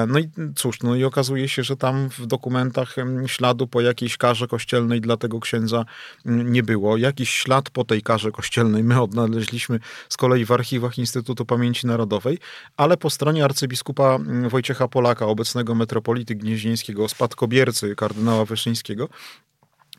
[0.08, 4.48] No i cóż, no i okazuje się, że tam w dokumentach śladu po jakiejś karze
[4.48, 5.86] kościelnej dla tego księdza
[6.26, 6.98] nie było.
[6.98, 12.38] Jakiś ślad po tej karze kościelnej my odnaleźliśmy z kolei w archiwach Instytutu Pamięci Narodowej,
[12.78, 19.10] ale po stronie arcybiskupa Wojciecha Polaka, obecnego metropolity gnieźnieńskiego, spadkobiercy kardynała Wyszyńskiego,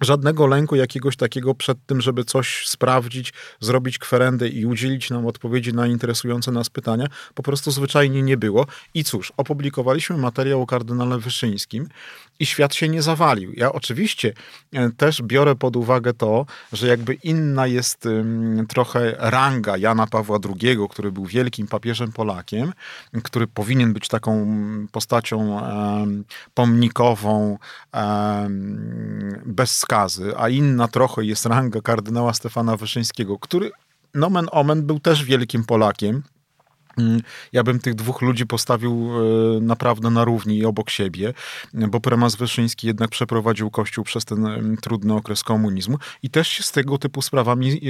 [0.01, 5.75] żadnego lęku jakiegoś takiego przed tym, żeby coś sprawdzić, zrobić kwerendę i udzielić nam odpowiedzi
[5.75, 8.67] na interesujące nas pytania, po prostu zwyczajnie nie było.
[8.95, 11.89] I cóż, opublikowaliśmy materiał o kardynale Wyszyńskim
[12.39, 13.53] i świat się nie zawalił.
[13.57, 14.33] Ja oczywiście
[14.73, 18.09] e, też biorę pod uwagę to, że jakby inna jest
[18.69, 22.73] trochę ranga Jana Pawła II, który był wielkim papieżem Polakiem,
[23.23, 24.47] który powinien być taką
[24.93, 25.61] postacią
[26.55, 27.59] pomnikową,
[29.47, 33.71] bez skazy, a inna trochę jest ranga kardynała Stefana Wyszyńskiego, który
[34.15, 36.32] nomen omen był też wielkim Polakiem, Mm,
[37.53, 41.35] ja bym tych dwóch ludzi postawił e, naprawdę na równi i obok siebie,
[41.75, 46.73] bo prymas Wyszyński jednak przeprowadził Kościół przez ten trudny okres komunizmu i też się z
[46.73, 47.81] tego typu sprawami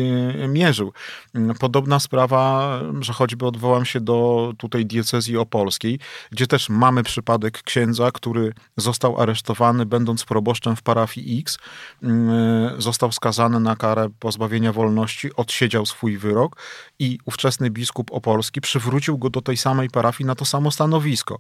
[0.42, 0.92] e, mierzył.
[1.34, 5.98] Mm, podobna sprawa, że choćby odwołam się do tutaj diecezji opolskiej,
[6.30, 11.58] gdzie też mamy przypadek księdza, który został aresztowany będąc proboszczem w parafii X,
[12.02, 16.56] mm, e, został skazany na karę pozbawienia wolności, odsiedział swój wyrok
[16.98, 21.38] i ówczesny biskup opolski przywrócił przywrócił go do tej samej parafii na to samo stanowisko.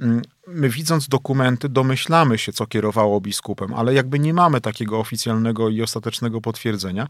[0.00, 5.68] Mm, my widząc dokumenty domyślamy się, co kierowało biskupem, ale jakby nie mamy takiego oficjalnego
[5.68, 7.08] i ostatecznego potwierdzenia.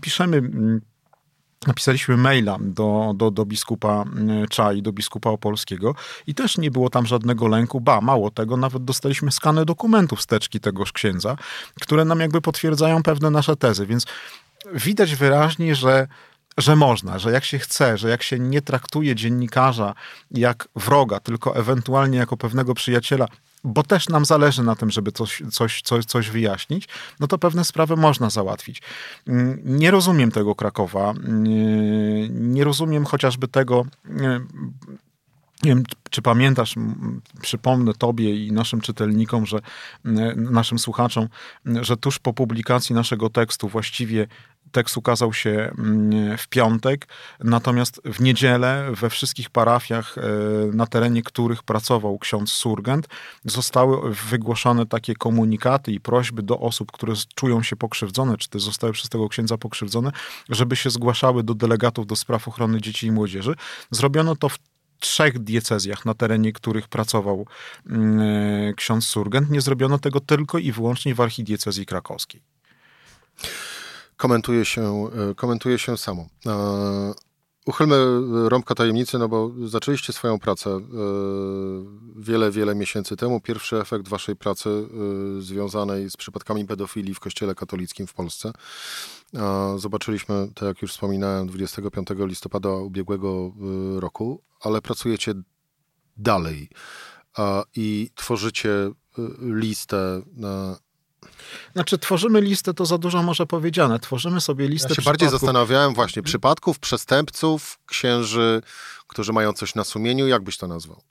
[0.00, 0.80] Piszemy mm,
[1.66, 5.94] Napisaliśmy maila do, do, do biskupa mm, Czai, do biskupa opolskiego
[6.26, 7.80] i też nie było tam żadnego lęku.
[7.80, 11.36] Ba, mało tego, nawet dostaliśmy skany dokumentów z teczki tegoż księdza,
[11.80, 14.06] które nam jakby potwierdzają pewne nasze tezy, więc
[14.74, 16.08] widać wyraźnie, że
[16.58, 19.94] że można, że jak się chce, że jak się nie traktuje dziennikarza
[20.30, 23.28] jak wroga, tylko ewentualnie jako pewnego przyjaciela,
[23.64, 26.88] bo też nam zależy na tym, żeby coś, coś, coś, coś wyjaśnić,
[27.20, 28.82] no to pewne sprawy można załatwić.
[29.26, 34.48] Mm, nie rozumiem tego Krakowa, mm, nie rozumiem chociażby tego, mm,
[35.62, 36.74] nie wiem, czy pamiętasz,
[37.42, 39.60] przypomnę Tobie i naszym czytelnikom, że
[40.36, 41.28] naszym słuchaczom,
[41.66, 44.26] że tuż po publikacji naszego tekstu właściwie
[44.72, 47.08] tekst ukazał się mm, w piątek,
[47.40, 50.22] natomiast w niedzielę we wszystkich parafiach, e,
[50.72, 53.08] na terenie których pracował ksiądz Surgent,
[53.44, 58.92] zostały wygłoszone takie komunikaty i prośby do osób, które czują się pokrzywdzone, czy też zostały
[58.92, 60.12] przez tego księdza pokrzywdzone,
[60.48, 63.54] żeby się zgłaszały do delegatów do spraw ochrony dzieci i młodzieży.
[63.90, 64.58] Zrobiono to w
[65.00, 67.46] trzech diecezjach, na terenie których pracował
[67.86, 69.50] mm, e, ksiądz Surgent.
[69.50, 72.42] Nie zrobiono tego tylko i wyłącznie w archidiecezji krakowskiej
[74.22, 76.26] komentuje się, e, komentuje się samo.
[76.46, 77.12] E,
[77.66, 77.96] uchylmy
[78.48, 80.80] rąbka tajemnicy, no bo zaczęliście swoją pracę e,
[82.16, 83.40] wiele, wiele miesięcy temu.
[83.40, 84.88] Pierwszy efekt waszej pracy
[85.38, 88.52] związanej z przypadkami pedofilii w Kościele katolickim w Polsce.
[89.76, 93.52] Zobaczyliśmy, tak jak już wspominałem, 25 listopada ubiegłego
[93.96, 95.34] roku, ale pracujecie
[96.16, 96.68] dalej
[97.76, 98.90] i tworzycie
[99.40, 100.22] listę
[101.72, 103.98] znaczy, tworzymy listę, to za dużo może powiedziane.
[103.98, 104.88] Tworzymy sobie listę.
[104.88, 108.62] Ja się bardziej zastanawiałem właśnie przypadków, przestępców, księży,
[109.06, 110.26] którzy mają coś na sumieniu.
[110.28, 111.02] Jak byś to nazwał?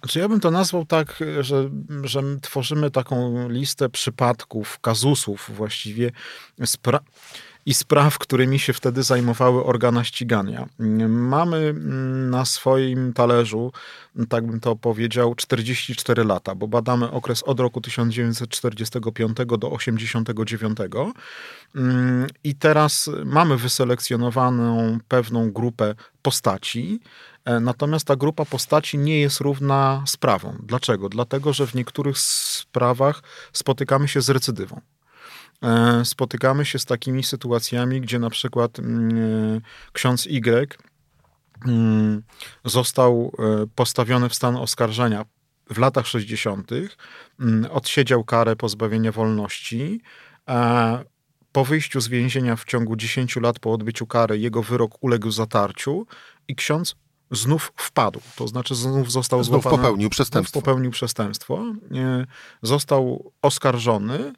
[0.00, 1.70] Znaczy, ja bym to nazwał tak, że,
[2.02, 6.12] że tworzymy taką listę przypadków, kazusów właściwie.
[6.60, 7.00] Spra-
[7.66, 10.68] i spraw, którymi się wtedy zajmowały organa ścigania.
[11.08, 13.72] Mamy mm, na swoim talerzu,
[14.28, 20.78] tak bym to powiedział, 44 lata, bo badamy okres od roku 1945 do 89.
[21.74, 27.00] Mm, I teraz mamy wyselekcjonowaną pewną grupę postaci,
[27.44, 30.58] e, Natomiast ta grupa postaci nie jest równa sprawom.
[30.62, 31.08] Dlaczego?
[31.08, 34.80] Dlatego, że w niektórych sprawach spotykamy się z recydywą.
[35.62, 39.60] E, spotykamy się z takimi sytuacjami, gdzie na przykład mm, e,
[39.92, 40.76] ksiądz Y
[41.66, 42.22] mm,
[42.64, 45.24] został e, postawiony w stan oskarżenia
[45.70, 46.70] w latach 60.,
[47.40, 50.00] mm, odsiedział karę pozbawienia wolności.
[51.52, 56.06] Po wyjściu z więzienia w ciągu 10 lat po odbyciu kary jego wyrok uległ zatarciu
[56.48, 56.94] i ksiądz
[57.30, 60.60] znów wpadł, to znaczy znów został znów złapany, popełnił przestępstwo.
[60.60, 61.64] Popełnił przestępstwo,
[62.62, 64.32] został oskarżony,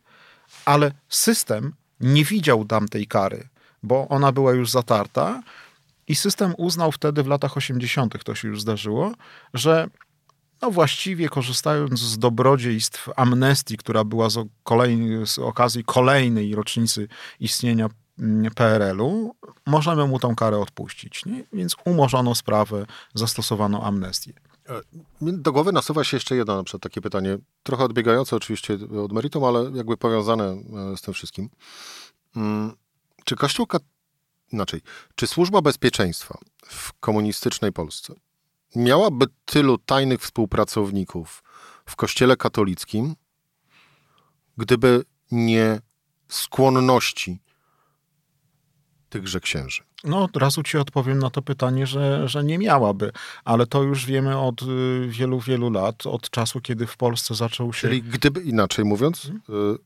[0.68, 3.48] ale system nie widział tamtej kary,
[3.82, 5.42] bo ona była już zatarta
[6.08, 9.12] i system uznał wtedy w latach 80., to się już zdarzyło,
[9.54, 9.88] że
[10.62, 14.48] no właściwie korzystając z dobrodziejstw amnestii, która była z,
[15.24, 17.08] z okazji kolejnej rocznicy
[17.40, 19.34] istnienia mm, PRL-u,
[19.66, 21.24] możemy mu tą karę odpuścić.
[21.26, 21.44] Nie?
[21.52, 24.32] Więc umorzono sprawę, zastosowano amnestię.
[24.68, 24.82] E,
[25.20, 29.44] do głowy nasuwa się jeszcze jedno na przykład takie pytanie, trochę odbiegające oczywiście od meritum,
[29.44, 31.50] ale jakby powiązane e, z tym wszystkim.
[32.36, 32.72] Mm,
[33.24, 33.66] czy Kościół,
[34.52, 34.80] inaczej,
[35.14, 38.14] czy służba bezpieczeństwa w komunistycznej Polsce
[38.76, 41.42] miałaby tylu tajnych współpracowników
[41.86, 43.14] w Kościele katolickim,
[44.56, 45.80] gdyby nie
[46.28, 47.38] skłonności
[49.08, 49.87] tychże księży?
[50.04, 53.12] No, od razu ci odpowiem na to pytanie, że, że nie miałaby,
[53.44, 57.72] ale to już wiemy od y, wielu, wielu lat, od czasu, kiedy w Polsce zaczął
[57.72, 57.88] się.
[57.88, 59.30] Czyli gdyby, inaczej mówiąc, y,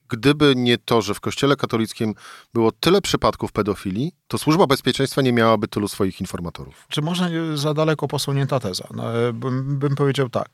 [0.08, 2.14] gdyby nie to, że w Kościele katolickim
[2.54, 6.86] było tyle przypadków pedofilii, to służba bezpieczeństwa nie miałaby tylu swoich informatorów.
[6.88, 8.88] Czy może za daleko posunięta teza?
[8.94, 10.48] No, e, bym, bym powiedział tak,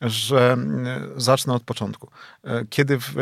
[0.00, 2.08] że e, zacznę od początku.
[2.44, 3.14] E, kiedy w,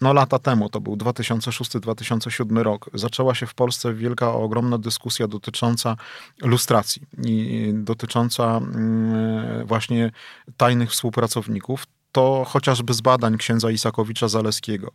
[0.00, 5.96] no lata temu, to był 2006-2007 rok, zaczęła się w Polsce wielka, ogromna dyskusja dotycząca
[6.42, 10.10] lustracji i dotycząca mm, właśnie
[10.56, 14.92] tajnych współpracowników, to chociażby z badań księdza Isakowicza Zaleskiego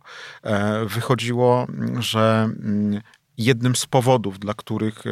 [0.86, 1.66] wychodziło,
[1.98, 3.00] że mm,
[3.38, 5.10] jednym z powodów, dla których e,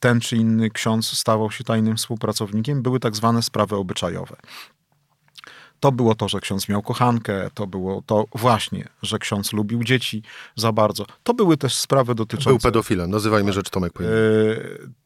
[0.00, 4.36] ten czy inny ksiądz stawał się tajnym współpracownikiem, były tak zwane sprawy obyczajowe.
[5.80, 10.22] To było to, że ksiądz miał kochankę, to było to właśnie, że ksiądz lubił dzieci
[10.56, 11.06] za bardzo.
[11.22, 12.50] To były też sprawy dotyczące...
[12.50, 13.92] Był pedofilem, nazywajmy rzecz Tomek.
[14.00, 14.04] E,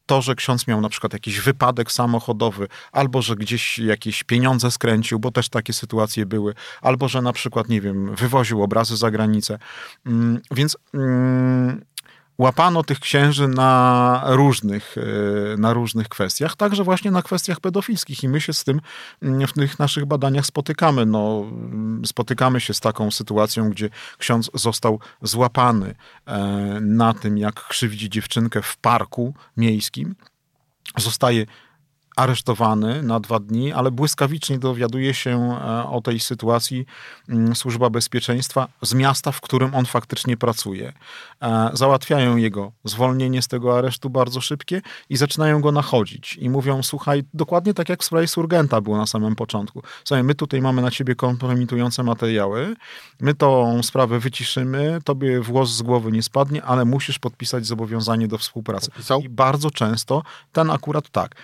[0.06, 5.18] to, że ksiądz miał na przykład jakiś wypadek samochodowy, albo że gdzieś jakieś pieniądze skręcił,
[5.18, 9.58] bo też takie sytuacje były, albo że na przykład, nie wiem, wywoził obrazy za granicę.
[10.06, 11.84] Mm, więc mm,
[12.38, 18.28] łapano tych księży na różnych, e, na różnych kwestiach, także właśnie na kwestiach pedofilskich i
[18.28, 18.80] my się z tym
[19.22, 21.06] mm, w tych naszych badaniach spotykamy.
[21.06, 25.94] No, mm, spotykamy się z taką sytuacją, gdzie ksiądz został złapany
[26.26, 26.38] e,
[26.80, 30.14] na tym, jak krzywdzi dziewczynkę w parku miejskim.
[30.96, 31.46] Zostaje
[32.16, 36.86] aresztowany na dwa dni, ale błyskawicznie dowiaduje się e, o tej sytuacji
[37.28, 40.92] mm, służba bezpieczeństwa z miasta, w którym on faktycznie pracuje.
[41.42, 46.82] E, załatwiają jego zwolnienie z tego aresztu bardzo szybkie i zaczynają go nachodzić i mówią,
[46.82, 49.82] słuchaj, dokładnie tak jak w sprawie Surgenta było na samym początku.
[50.04, 52.76] Słuchaj, my tutaj mamy na ciebie kompromitujące materiały,
[53.20, 58.38] my tą sprawę wyciszymy, tobie włos z głowy nie spadnie, ale musisz podpisać zobowiązanie do
[58.38, 58.86] współpracy.
[58.86, 59.20] Podpisał?
[59.20, 60.22] I bardzo często,
[60.52, 61.34] ten akurat tak,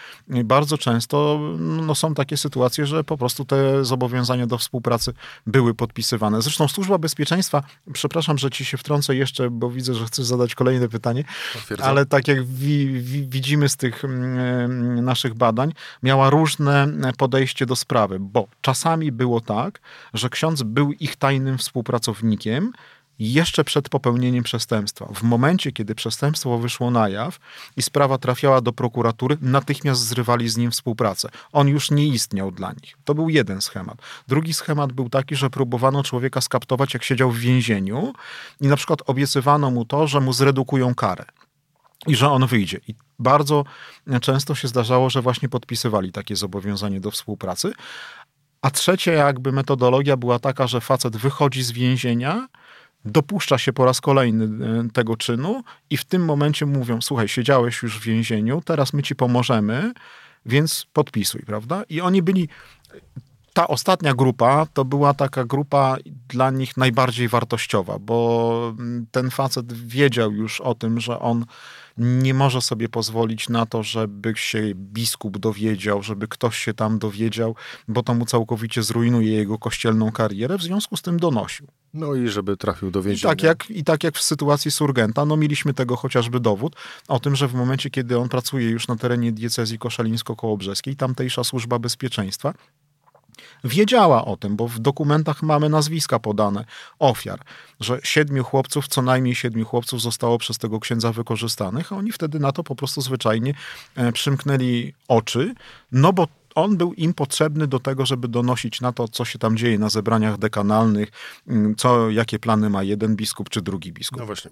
[0.44, 5.12] bardzo często no, są takie sytuacje, że po prostu te zobowiązania do współpracy
[5.46, 6.42] były podpisywane.
[6.42, 10.88] Zresztą Służba Bezpieczeństwa, przepraszam, że ci się wtrącę jeszcze, bo widzę, że chcesz zadać kolejne
[10.88, 11.88] pytanie, Potwierdzam.
[11.88, 17.76] ale tak jak wi, wi, widzimy z tych mm, naszych badań, miała różne podejście do
[17.76, 19.80] sprawy, bo czasami było tak,
[20.14, 22.72] że ksiądz był ich tajnym współpracownikiem,
[23.18, 25.06] jeszcze przed popełnieniem przestępstwa.
[25.14, 27.38] W momencie, kiedy przestępstwo wyszło na jaw
[27.76, 31.28] i sprawa trafiała do prokuratury, natychmiast zrywali z nim współpracę.
[31.52, 32.96] On już nie istniał dla nich.
[33.04, 33.98] To był jeden schemat.
[34.28, 38.12] Drugi schemat był taki, że próbowano człowieka skaptować, jak siedział w więzieniu
[38.60, 41.24] i na przykład obiecywano mu to, że mu zredukują karę
[42.06, 42.80] i że on wyjdzie.
[42.88, 43.64] I bardzo
[44.20, 47.72] często się zdarzało, że właśnie podpisywali takie zobowiązanie do współpracy.
[48.62, 52.48] A trzecia jakby metodologia była taka, że facet wychodzi z więzienia,
[53.04, 57.82] dopuszcza się po raz kolejny e, tego czynu i w tym momencie mówią, słuchaj, siedziałeś
[57.82, 59.92] już w więzieniu, teraz my ci pomożemy,
[60.46, 61.82] więc podpisuj, prawda?
[61.88, 62.48] I oni byli,
[63.52, 65.96] ta ostatnia grupa to była taka grupa
[66.28, 68.74] dla nich najbardziej wartościowa, bo
[69.10, 71.44] ten facet wiedział już o tym, że on
[71.98, 77.54] nie może sobie pozwolić na to, żeby się biskup dowiedział, żeby ktoś się tam dowiedział,
[77.88, 81.66] bo to mu całkowicie zrujnuje jego kościelną karierę, w związku z tym donosił.
[81.94, 83.32] No i żeby trafił do więzienia.
[83.32, 86.76] I tak jak, i tak jak w sytuacji Surgenta, no mieliśmy tego chociażby dowód
[87.08, 91.78] o tym, że w momencie, kiedy on pracuje już na terenie diecezji koszalińsko-kołobrzeskiej, tamtejsza służba
[91.78, 92.54] bezpieczeństwa
[93.64, 96.64] wiedziała o tym, bo w dokumentach mamy nazwiska podane
[96.98, 97.40] ofiar,
[97.80, 102.38] że siedmiu chłopców, co najmniej siedmiu chłopców zostało przez tego księdza wykorzystanych, a oni wtedy
[102.40, 103.54] na to po prostu zwyczajnie
[103.94, 105.54] e, przymknęli oczy,
[105.92, 109.56] no bo on był im potrzebny do tego, żeby donosić na to, co się tam
[109.56, 111.08] dzieje na zebraniach dekanalnych,
[111.46, 114.18] mm, co, jakie plany ma jeden biskup czy drugi biskup.
[114.18, 114.50] No właśnie.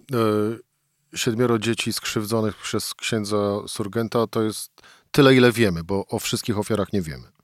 [1.12, 3.36] E, siedmioro dzieci skrzywdzonych przez księdza
[3.68, 4.70] Surgenta to jest
[5.10, 7.35] tyle, ile wiemy, bo o wszystkich ofiarach nie wiemy.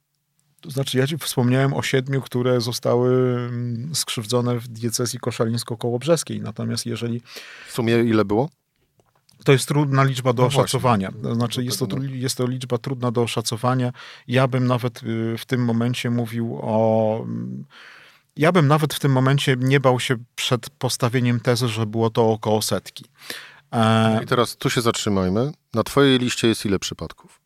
[0.62, 6.40] To znaczy, ja ci wspomniałem o siedmiu, które zostały mm, skrzywdzone w diecezji koszalińsko-kołobrzeskiej.
[6.40, 7.22] Natomiast jeżeli...
[7.68, 8.48] W sumie ile było?
[9.44, 11.12] To jest trudna liczba do no oszacowania.
[11.22, 13.92] To znaczy, jest to, jest to liczba trudna do oszacowania.
[14.29, 17.20] Ja bym nawet y, w tym momencie mówił o.
[17.25, 17.64] Mm,
[18.37, 22.31] ja bym nawet w tym momencie nie bał się przed postawieniem tezy, że było to
[22.31, 23.05] około setki.
[23.72, 24.20] E...
[24.22, 25.53] I teraz tu się zatrzymajmy.
[25.75, 27.41] Na Twojej liście jest ile przypadków?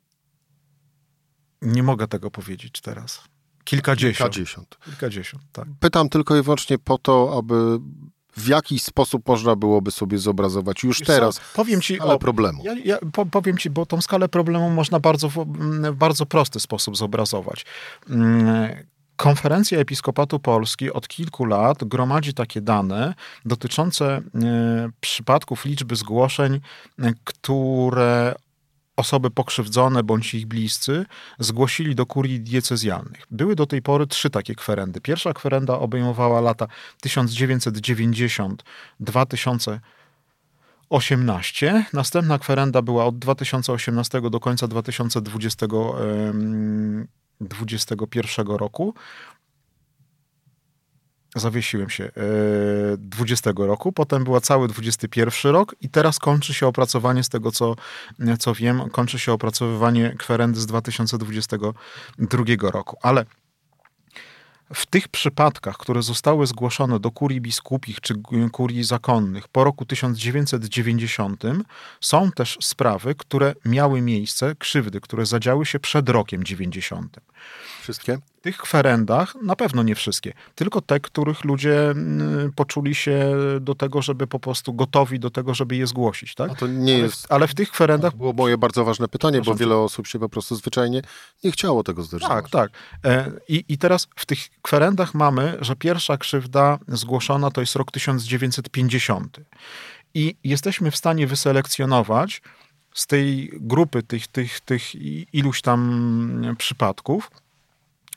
[1.67, 3.21] Nie mogę tego powiedzieć teraz.
[3.65, 4.17] Kilkadziesiąt.
[4.19, 4.79] Kilkadziesiąt.
[4.85, 5.65] Kilkadziesiąt, tak.
[5.81, 7.79] Pytam tylko i wyłącznie po to, aby
[8.37, 12.63] w jaki sposób można byłoby sobie zobrazować już Wiesz teraz powiem ci skalę o, problemu.
[12.65, 12.99] Ja, ja
[13.31, 15.47] powiem ci, bo tą skalę problemu można bardzo w
[15.95, 17.65] bardzo prosty sposób zobrazować.
[19.17, 24.23] Konferencja Episkopatu Polski od kilku lat gromadzi takie dane dotyczące e,
[25.01, 26.61] przypadków liczby zgłoszeń,
[26.99, 28.35] e, które
[28.97, 31.07] osoby pokrzywdzone bądź ich bliscy
[31.39, 33.27] zgłosili do kurii diecezjalnych.
[33.31, 35.01] Były do tej pory trzy takie kwerendy.
[35.01, 36.67] Pierwsza kwerenda obejmowała lata
[37.07, 39.79] 1990-2018.
[41.93, 45.67] Następna kwerenda była od 2018 do końca 2020
[47.41, 48.95] 2021 roku.
[51.37, 52.11] Zawiesiłem się.
[52.99, 57.53] 20 e, roku, potem była cały 21 rok i teraz kończy się opracowanie z tego,
[57.53, 57.77] co,
[58.39, 62.97] co wiem, kończy się opracowywanie kwerendy z 2022 roku.
[63.03, 63.25] Ale
[64.75, 68.15] w tych przypadkach, które zostały zgłoszone do kurii biskupich czy
[68.53, 71.43] kurii zakonnych po roku 1990,
[72.01, 77.17] są też sprawy, które miały miejsce, krzywdy, które zadziały się przed rokiem 90.
[77.83, 78.19] Wszystkie?
[78.47, 83.75] W tych kwerendach na pewno nie wszystkie, tylko te, których ludzie mm, poczuli się do
[83.75, 86.35] tego, żeby po prostu gotowi do tego, żeby je zgłosić.
[86.35, 86.51] Tak?
[86.51, 87.27] A to nie ale, jest.
[87.29, 88.13] Ale w tych kwerendach.
[88.13, 91.03] To było moje bardzo ważne pytanie, Proszę bo wiele osób się po prostu zwyczajnie
[91.45, 92.29] nie chciało tego zderzyć.
[92.29, 92.71] Tak, tak.
[93.05, 97.91] E, I, I teraz w tych kwerendach mamy, że pierwsza krzywda zgłoszona to jest rok
[97.91, 99.41] 1950.
[100.15, 102.43] I jesteśmy w stanie wyselekcjonować
[102.95, 104.95] z tej grupy tych, tych, tych
[105.33, 107.31] iluś tam przypadków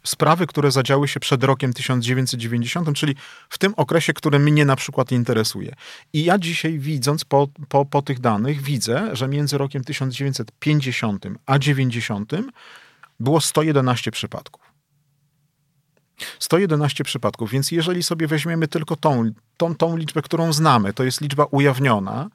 [0.03, 3.15] sprawy, które zadziały się przed rokiem 1990, czyli
[3.49, 5.75] w tym okresie, który mnie na przykład interesuje.
[6.13, 11.59] I ja dzisiaj widząc po, po, po tych danych, widzę, że między rokiem 1950 a
[11.59, 12.31] 90
[13.19, 14.69] było 111 przypadków.
[16.39, 21.21] 111 przypadków, więc jeżeli sobie weźmiemy tylko tą, tą, tą liczbę, którą znamy, to jest
[21.21, 22.29] liczba ujawniona,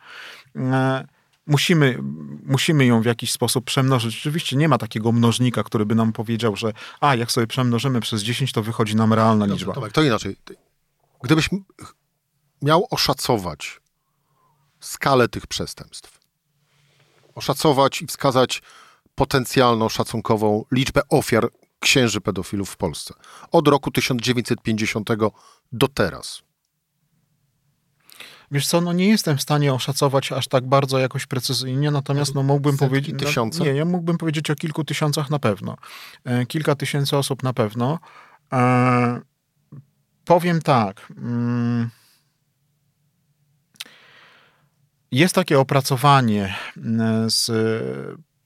[0.56, 1.04] e,
[1.46, 1.98] musimy,
[2.44, 4.18] musimy ją w jakiś sposób przemnożyć.
[4.18, 8.22] Oczywiście nie ma takiego mnożnika, który by nam powiedział, że a, jak sobie przemnożymy przez
[8.22, 9.74] 10, to wychodzi nam realna liczba.
[9.74, 10.36] Tomek, to inaczej.
[11.22, 11.50] Gdybyś
[12.62, 13.80] miał oszacować
[14.80, 16.18] skalę tych przestępstw,
[17.34, 18.62] oszacować i wskazać
[19.14, 21.48] potencjalną, szacunkową liczbę ofiar
[21.80, 23.14] księży pedofilów w Polsce
[23.52, 25.10] od roku 1950
[25.72, 26.42] do teraz.
[28.54, 32.42] Wiesz co, no nie jestem w stanie oszacować aż tak bardzo jakoś precyzyjnie, natomiast no
[32.42, 33.18] mógłbym powiedzieć...
[33.18, 33.58] tysiące?
[33.58, 35.76] No, nie, ja mógłbym powiedzieć o kilku tysiącach na pewno.
[36.24, 37.98] E, kilka tysięcy osób na pewno.
[38.52, 39.20] E,
[40.24, 41.12] powiem tak...
[41.16, 41.90] Mm,
[45.12, 47.50] jest takie opracowanie mm, z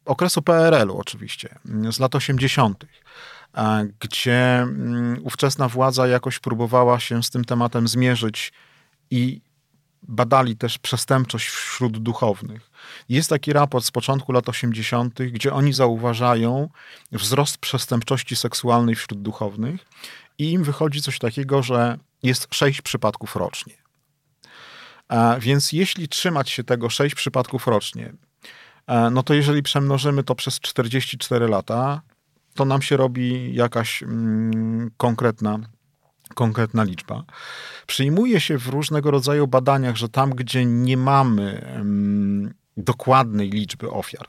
[0.05, 1.59] okresu PRL-u oczywiście,
[1.91, 2.85] z lat 80.,
[4.01, 8.53] gdzie mm, ówczesna władza jakoś próbowała się z tym tematem zmierzyć
[9.11, 9.48] i
[10.09, 12.71] badali też przestępczość wśród duchownych.
[13.09, 16.69] Jest taki raport z początku lat 80., gdzie oni zauważają
[17.13, 19.87] wzrost przestępczości seksualnej wśród duchownych
[20.39, 23.75] i im wychodzi coś takiego, że jest sześć przypadków rocznie.
[25.09, 28.13] A więc jeśli trzymać się tego sześć przypadków rocznie,
[29.11, 32.03] no to jeżeli przemnożymy to przez 44 lata,
[32.55, 35.59] to nam się robi jakaś mm, konkretna
[36.39, 37.25] konkretna liczba.
[37.87, 44.27] Przyjmuje się w różnego rodzaju badaniach, że tam, gdzie nie mamy um, dokładnej liczby ofiar,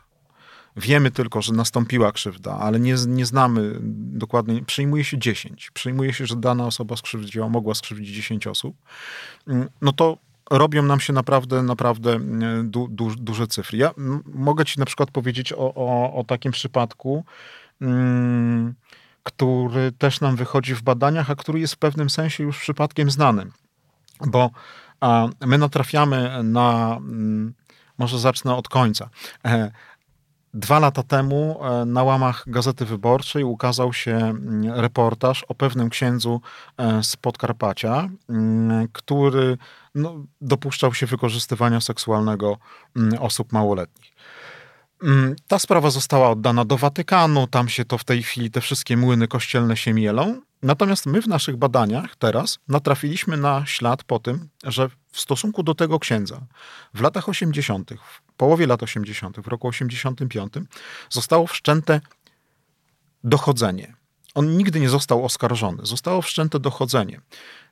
[0.77, 3.77] wiemy tylko, że nastąpiła krzywda, ale nie, nie znamy
[4.23, 5.71] dokładnie, przyjmuje się 10.
[5.73, 8.75] Przyjmuje się, że dana osoba skrzywdziła, mogła skrzywdzić 10 osób.
[9.47, 10.17] Mm, no to
[10.51, 12.19] robią nam się naprawdę, naprawdę
[12.63, 13.77] du, du, duże cyfry.
[13.77, 13.91] Ja
[14.25, 17.23] mogę ci na przykład powiedzieć o, o, o takim przypadku,
[17.81, 18.73] mm,
[19.29, 23.51] który też nam wychodzi w badaniach, a który jest w pewnym sensie już przypadkiem znanym.
[24.25, 24.49] Bo
[25.45, 27.53] my natrafiamy na, mm,
[27.97, 29.09] może zacznę od końca.
[29.45, 29.71] E,
[30.53, 36.41] dwa lata temu e, na łamach Gazety Wyborczej ukazał się mm, reportaż o pewnym księdzu
[36.77, 39.57] e, z Podkarpacia, mm, który
[39.95, 42.57] no, dopuszczał się wykorzystywania seksualnego
[43.19, 44.08] osób małoletnich.
[45.03, 48.97] Mm, ta sprawa została oddana do Watykanu, tam się to w tej chwili, te wszystkie
[48.97, 50.41] młyny kościelne się mielą.
[50.61, 55.75] Natomiast my w naszych badaniach teraz natrafiliśmy na ślad po tym, że w stosunku do
[55.75, 56.41] tego księdza
[56.93, 60.53] w latach 80., w połowie lat 80., w roku 85
[61.09, 62.01] zostało wszczęte
[63.23, 63.95] dochodzenie.
[64.35, 65.85] On nigdy nie został oskarżony.
[65.85, 67.21] Zostało wszczęte dochodzenie.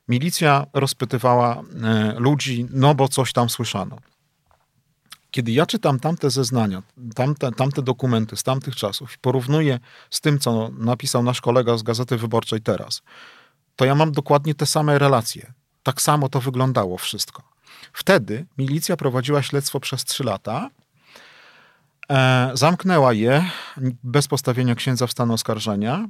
[0.08, 3.98] Milicja rozpytywała e, ludzi, no bo coś tam słyszano.
[5.30, 6.82] Kiedy ja czytam tamte zeznania,
[7.14, 9.78] tamte, tamte dokumenty z tamtych czasów porównuję
[10.10, 13.02] z tym, co napisał nasz kolega z Gazety Wyborczej teraz,
[13.76, 15.52] to ja mam dokładnie te same relacje.
[15.82, 17.42] Tak samo to wyglądało wszystko.
[17.92, 20.70] Wtedy milicja prowadziła śledztwo przez trzy lata,
[22.10, 23.50] e, zamknęła je
[24.02, 26.08] bez postawienia księdza w stan oskarżenia.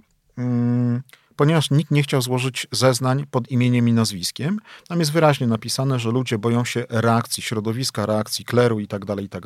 [1.39, 4.61] Ponieważ nikt nie chciał złożyć zeznań pod imieniem i nazwiskiem.
[4.89, 9.25] Tam jest wyraźnie napisane, że ludzie boją się reakcji środowiska, reakcji kleru i tak dalej,
[9.25, 9.45] i tak.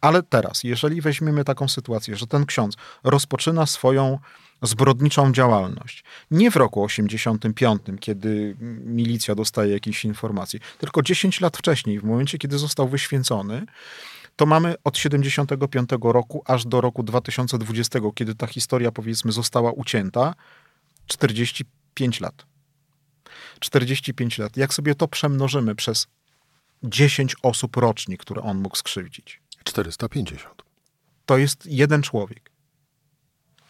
[0.00, 4.18] Ale teraz, jeżeli weźmiemy taką sytuację, że ten ksiądz rozpoczyna swoją
[4.62, 6.04] zbrodniczą działalność.
[6.30, 12.38] Nie w roku 85, kiedy milicja dostaje jakieś informacje, tylko 10 lat wcześniej, w momencie,
[12.38, 13.66] kiedy został wyświęcony,
[14.36, 20.34] to mamy od 75 roku aż do roku 2020, kiedy ta historia powiedzmy została ucięta,
[21.06, 22.46] 45 lat.
[23.60, 24.56] 45 lat.
[24.56, 26.06] Jak sobie to przemnożymy przez
[26.82, 29.40] 10 osób rocznie, które on mógł skrzywdzić?
[29.64, 30.62] 450.
[31.26, 32.50] To jest jeden człowiek.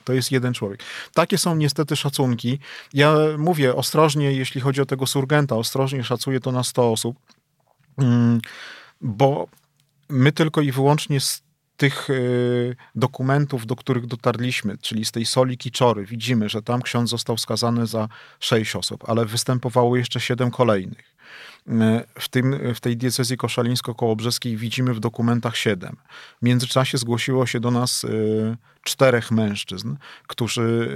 [0.04, 0.82] To jest jeden człowiek.
[1.14, 2.58] Takie są niestety szacunki.
[2.92, 7.16] Ja mówię ostrożnie, jeśli chodzi o tego surgenta, ostrożnie szacuję to na 100 osób,
[7.98, 8.40] mm,
[9.00, 9.48] bo
[10.08, 11.42] my tylko i wyłącznie z
[11.82, 17.10] tych y, dokumentów, do których dotarliśmy, czyli z tej soli Kiczory, widzimy, że tam ksiądz
[17.10, 18.08] został skazany za
[18.40, 21.11] sześć osób, ale występowało jeszcze siedem kolejnych.
[22.18, 25.96] W, tym, w tej diecezji koszalińsko-kołobrzeskiej widzimy w dokumentach siedem.
[26.42, 29.96] W międzyczasie zgłosiło się do nas y, czterech mężczyzn,
[30.26, 30.88] którzy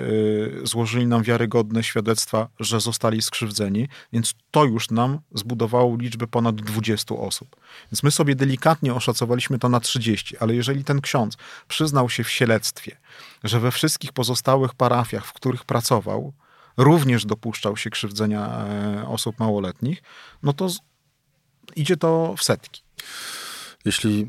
[0.63, 6.57] y, złożyli nam wiarygodne świadectwa, że zostali skrzywdzeni, więc to już nam zbudowało liczbę ponad
[6.57, 7.57] 20 osób.
[7.93, 11.37] Więc my sobie delikatnie oszacowaliśmy to na 30, ale jeżeli ten ksiądz
[11.69, 12.97] przyznał się w sielectwie,
[13.45, 16.33] że we wszystkich pozostałych parafiach, w których pracował,
[16.77, 20.03] również dopuszczał się krzywdzenia e, osób małoletnich,
[20.43, 20.69] no to
[21.77, 22.83] idzie to w setki.
[23.87, 24.27] Jeśli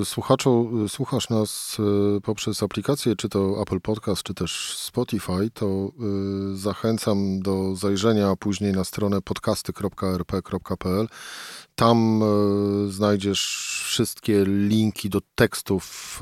[0.00, 1.76] y, słuchaczu, y, słuchasz nas
[2.18, 5.66] y, poprzez aplikację, czy to Apple Podcast, czy też Spotify, to
[6.52, 11.08] y, zachęcam do zajrzenia później na stronę podcasty.rp.pl.
[11.74, 12.22] Tam
[12.88, 13.42] znajdziesz
[13.86, 16.20] wszystkie linki do tekstów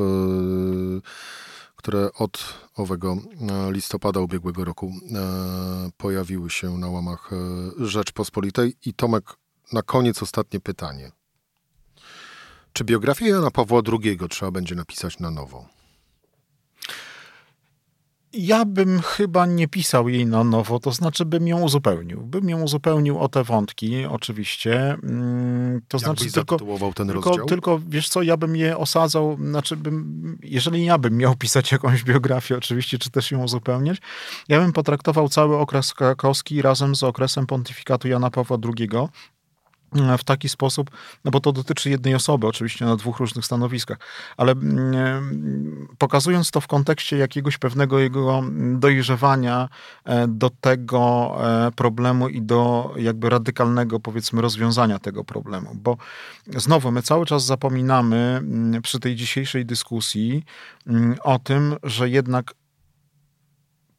[1.84, 3.16] które od owego
[3.50, 8.76] e, listopada ubiegłego roku e, pojawiły się na łamach e, Rzeczpospolitej.
[8.86, 9.24] I Tomek,
[9.72, 11.12] na koniec ostatnie pytanie.
[12.72, 15.66] Czy biografię Jana Pawła II trzeba będzie napisać na nowo?
[18.34, 22.20] Ja bym chyba nie pisał jej na nowo, to znaczy bym ją uzupełnił.
[22.20, 24.96] Bym ją uzupełnił o te wątki, oczywiście.
[25.02, 26.58] Mm, to Jak znaczy tylko,
[26.94, 27.46] ten tylko, rozdział?
[27.46, 32.04] tylko, wiesz co, ja bym je osadzał, znaczy bym, jeżeli ja bym miał pisać jakąś
[32.04, 33.98] biografię, oczywiście, czy też ją uzupełniać,
[34.48, 38.88] ja bym potraktował cały okres krakowski razem z okresem pontyfikatu Jana Pawła II,
[40.18, 40.90] w taki sposób,
[41.24, 43.98] no bo to dotyczy jednej osoby, oczywiście na dwóch różnych stanowiskach,
[44.36, 48.42] ale mm, pokazując to w kontekście jakiegoś pewnego jego
[48.74, 49.68] dojrzewania
[50.04, 55.70] e, do tego e, problemu i do jakby radykalnego, powiedzmy, rozwiązania tego problemu.
[55.74, 55.96] Bo
[56.56, 60.44] znowu, my cały czas zapominamy mm, przy tej dzisiejszej dyskusji
[60.86, 62.54] mm, o tym, że jednak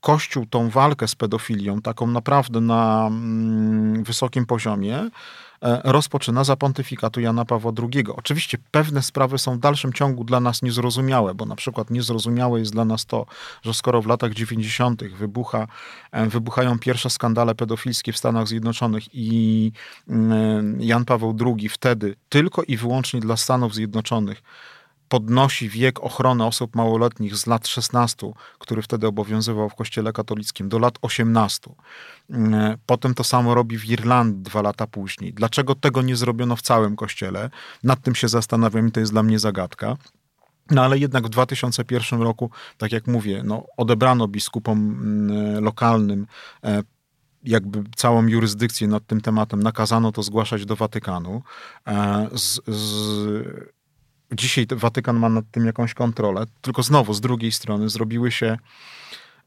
[0.01, 3.11] Kościół tą walkę z pedofilią, taką naprawdę na
[4.03, 5.09] wysokim poziomie, E,
[5.83, 8.05] rozpoczyna za pontyfikatu Jana Pawła II.
[8.15, 12.71] Oczywiście pewne sprawy są w dalszym ciągu dla nas niezrozumiałe, bo na przykład niezrozumiałe jest
[12.71, 13.25] dla nas to,
[13.63, 15.03] że skoro w latach 90.
[15.03, 15.67] Wybucha,
[16.11, 19.71] e, wybuchają pierwsze skandale pedofilskie w Stanach Zjednoczonych i
[20.09, 24.41] mm, Jan Paweł II wtedy tylko i wyłącznie dla Stanów Zjednoczonych
[25.09, 30.79] podnosi wiek ochrony osób małoletnich z lat 16, który wtedy obowiązywał w Kościele katolickim, do
[30.79, 31.71] lat 18.
[32.29, 35.33] Mm, potem to samo robi w Irlandii dwa lata później.
[35.33, 37.49] Dlaczego tego nie zrobiono w całym Kościele?
[37.83, 39.97] Nad tym się zastanawiam i to jest dla mnie zagadka.
[40.71, 46.27] No ale jednak w 2001 roku, tak jak mówię, no, odebrano biskupom mm, lokalnym
[46.63, 46.83] e,
[47.43, 51.41] jakby całą jurysdykcję nad tym tematem, nakazano to zgłaszać do Watykanu.
[51.87, 53.74] E, z, z
[54.31, 58.57] Dzisiaj Watykan ma nad tym jakąś kontrolę, tylko znowu z drugiej strony zrobiły się,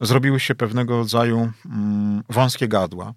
[0.00, 3.14] zrobiły się pewnego rodzaju mm, wąskie gadła,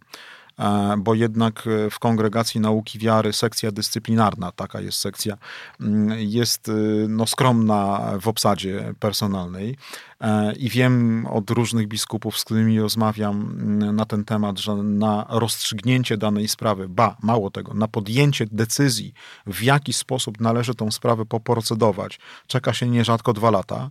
[0.97, 5.37] bo jednak w kongregacji nauki wiary sekcja dyscyplinarna, taka jest sekcja,
[5.79, 9.77] mm, jest y, no, skromna w obsadzie personalnej.
[10.21, 15.25] E, I wiem od różnych biskupów, z którymi rozmawiam mm, na ten temat, że na
[15.29, 19.13] rozstrzygnięcie danej sprawy, ba, mało tego, na podjęcie decyzji,
[19.45, 23.89] w jaki sposób należy tą sprawę poprocedować, czeka się nierzadko dwa lata,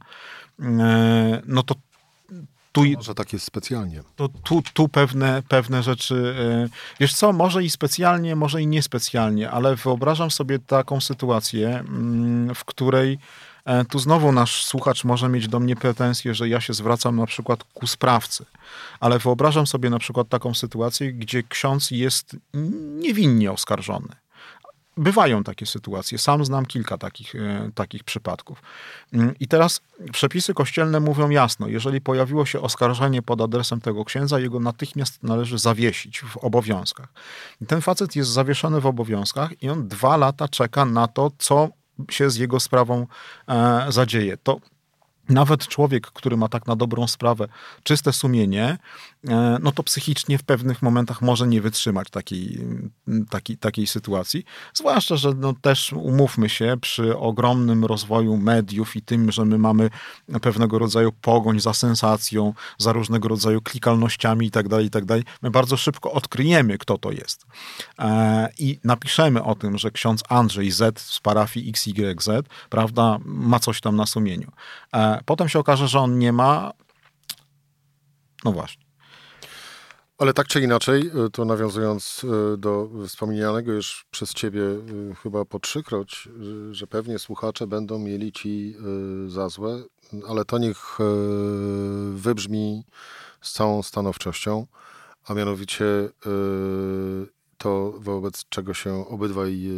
[0.60, 1.74] e, no to
[2.72, 4.02] tu, może tak jest specjalnie.
[4.16, 6.34] To tu, tu pewne, pewne rzeczy.
[6.64, 12.54] E, wiesz co, może i specjalnie, może i niespecjalnie, ale wyobrażam sobie taką sytuację, mm,
[12.54, 13.18] w której
[13.64, 17.26] E, tu znowu nasz słuchacz może mieć do mnie pretensje, że ja się zwracam na
[17.26, 18.44] przykład ku sprawcy,
[19.00, 22.36] ale wyobrażam sobie na przykład taką sytuację, gdzie ksiądz jest
[23.00, 24.08] niewinnie oskarżony
[24.96, 26.18] bywają takie sytuacje.
[26.18, 28.62] Sam znam kilka takich, e, takich przypadków.
[29.12, 29.80] Mm, I teraz
[30.12, 35.58] przepisy kościelne mówią jasno, jeżeli pojawiło się oskarżenie pod adresem tego księdza, jego natychmiast należy
[35.58, 37.08] zawiesić w obowiązkach.
[37.60, 41.68] I ten facet jest zawieszony w obowiązkach i on dwa lata czeka na to, co
[42.10, 43.06] się z jego sprawą
[43.48, 44.36] e, zadzieje.
[44.36, 44.60] To
[45.30, 47.48] nawet człowiek, który ma tak na dobrą sprawę
[47.82, 48.78] czyste sumienie,
[49.28, 52.60] e, no to psychicznie w pewnych momentach może nie wytrzymać takiej,
[53.30, 54.44] takiej, takiej sytuacji.
[54.74, 59.90] Zwłaszcza, że no też umówmy się, przy ogromnym rozwoju mediów i tym, że my mamy
[60.42, 65.04] pewnego rodzaju pogoń za sensacją, za różnego rodzaju klikalnościami i tak dalej, i tak
[65.42, 67.46] my bardzo szybko odkryjemy, kto to jest.
[67.98, 72.28] E, I napiszemy o tym, że ksiądz Andrzej Z z parafii XYZ,
[72.70, 74.52] prawda, ma coś tam na sumieniu.
[75.24, 76.72] Potem się okaże, że on nie ma.
[78.44, 78.90] No właśnie.
[80.20, 85.44] Ale tak czy inaczej, y, to nawiązując y, do wspomnianego już przez ciebie y, chyba
[85.44, 86.28] po trzykroć,
[86.70, 88.74] że pewnie słuchacze będą mieli ci
[89.28, 89.82] za złe,
[90.28, 90.98] ale to niech
[92.12, 92.84] wybrzmi
[93.40, 94.66] z całą stanowczością,
[95.24, 95.84] a mianowicie
[97.58, 99.68] to wobec czego się obydwaj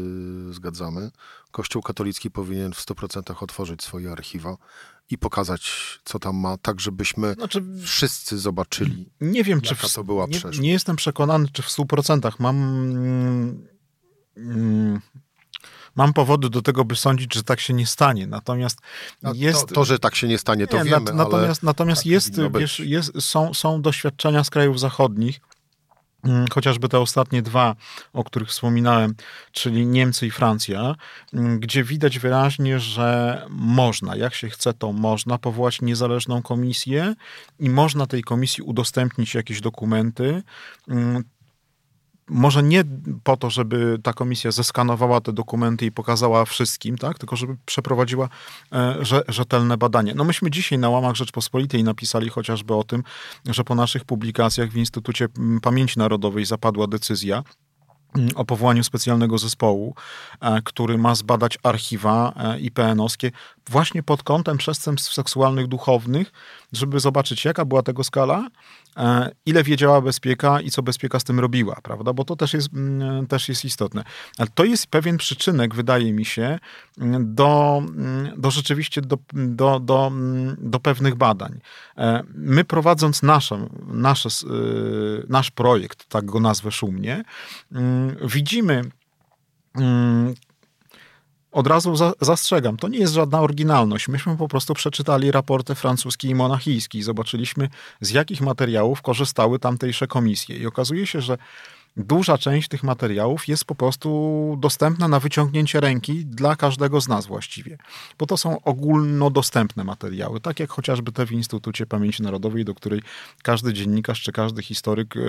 [0.51, 1.11] zgadzamy.
[1.51, 4.57] Kościół katolicki powinien w 100% otworzyć swoje archiwa
[5.11, 5.70] i pokazać,
[6.05, 9.11] co tam ma, tak żebyśmy znaczy, wszyscy zobaczyli.
[9.20, 12.32] Nie wiem, czy w, to była nie, nie, jestem przekonany, czy w 100%.
[12.38, 12.57] Mam.
[14.36, 15.00] Mm,
[15.94, 18.26] mam powody do tego, by sądzić, że tak się nie stanie.
[18.26, 18.78] Natomiast
[19.34, 19.68] jest.
[19.68, 21.12] To, to, że tak się nie stanie, to nie, wiemy.
[21.12, 25.51] Natomiast, natomiast tak jest, wiesz, jest, są, są doświadczenia z krajów zachodnich Mm,
[26.53, 27.77] chociażby te ostatnie dwa,
[28.12, 29.14] o których wspominałem,
[29.53, 30.95] czyli Niemcy i Francja,
[31.33, 37.14] mm, gdzie widać wyraźnie, że można, jak się chce, to można powołać niezależną komisję
[37.59, 40.43] i można tej komisji udostępnić jakieś dokumenty.
[42.33, 42.85] Może nie
[43.24, 47.18] po to, żeby ta komisja zeskanowała te dokumenty i pokazała wszystkim, tak?
[47.18, 48.28] tylko żeby przeprowadziła
[48.72, 48.97] e,
[49.28, 50.14] rzetelne badanie.
[50.14, 53.03] No myśmy dzisiaj na łamach Rzeczpospolitej napisali chociażby o tym,
[53.47, 55.28] że po naszych publikacjach w Instytucie
[55.62, 57.43] Pamięci Narodowej zapadła decyzja,
[58.16, 59.95] mm, o powołaniu specjalnego zespołu,
[60.41, 63.30] e, który ma zbadać archiwa e, IPN-owskie
[63.70, 66.33] właśnie pod kątem przestępstw seksualnych duchownych,
[66.72, 68.49] żeby zobaczyć, jaka była tego skala,
[69.47, 72.12] ile wiedziała bezpieka i co bezpieka z tym robiła, prawda?
[72.12, 74.05] Bo to też jest, mm, też jest istotne.
[74.38, 76.59] Ale to jest pewien przyczynek, wydaje mi się,
[76.99, 80.12] mm, do, mm, do rzeczywiście do, do, do,
[80.59, 81.61] do pewnych badań.
[81.97, 84.28] E, my prowadząc nasze, nasze,
[85.28, 87.24] nasz projekt, tak go nazwę szumnie,
[88.24, 88.82] widzimy
[91.53, 94.09] od razu za, zastrzegam, to nie jest żadna oryginalność.
[94.09, 97.68] Myśmy po prostu przeczytali raporty francuskie i monachijskie i zobaczyliśmy,
[98.00, 100.57] z jakich materiałów korzystały tamtejsze komisje.
[100.57, 101.38] I okazuje się, że
[101.97, 107.26] duża część tych materiałów jest po prostu dostępna na wyciągnięcie ręki dla każdego z nas
[107.26, 107.78] właściwie.
[108.18, 113.03] Bo to są ogólnodostępne materiały, tak jak chociażby te w Instytucie Pamięci Narodowej, do której
[113.43, 115.20] każdy dziennikarz czy każdy historyk e,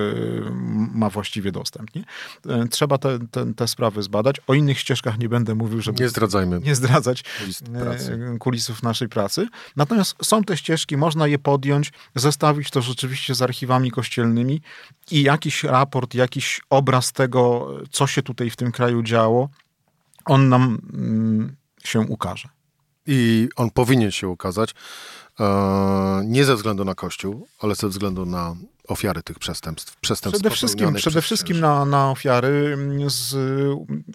[0.93, 1.95] ma właściwie dostęp.
[1.95, 2.03] Nie?
[2.49, 4.35] E, trzeba te, te, te sprawy zbadać.
[4.47, 6.59] O innych ścieżkach nie będę mówił, żeby nie, zdradzajmy.
[6.59, 7.23] nie zdradzać
[7.75, 9.47] e, kulisów naszej pracy.
[9.75, 14.61] Natomiast są te ścieżki, można je podjąć, zestawić to rzeczywiście z archiwami kościelnymi
[15.11, 19.49] i jakiś raport, jakiś obraz tego, co się tutaj w tym kraju działo,
[20.25, 22.49] on nam mm, się ukaże.
[23.07, 24.75] I on powinien się ukazać
[25.39, 28.55] e, nie ze względu na Kościół, ale ze względu na
[28.87, 29.95] ofiary tych przestępstw.
[29.95, 33.35] przestępstw przede wszystkim, przede wszystkim na, na ofiary, mm, z,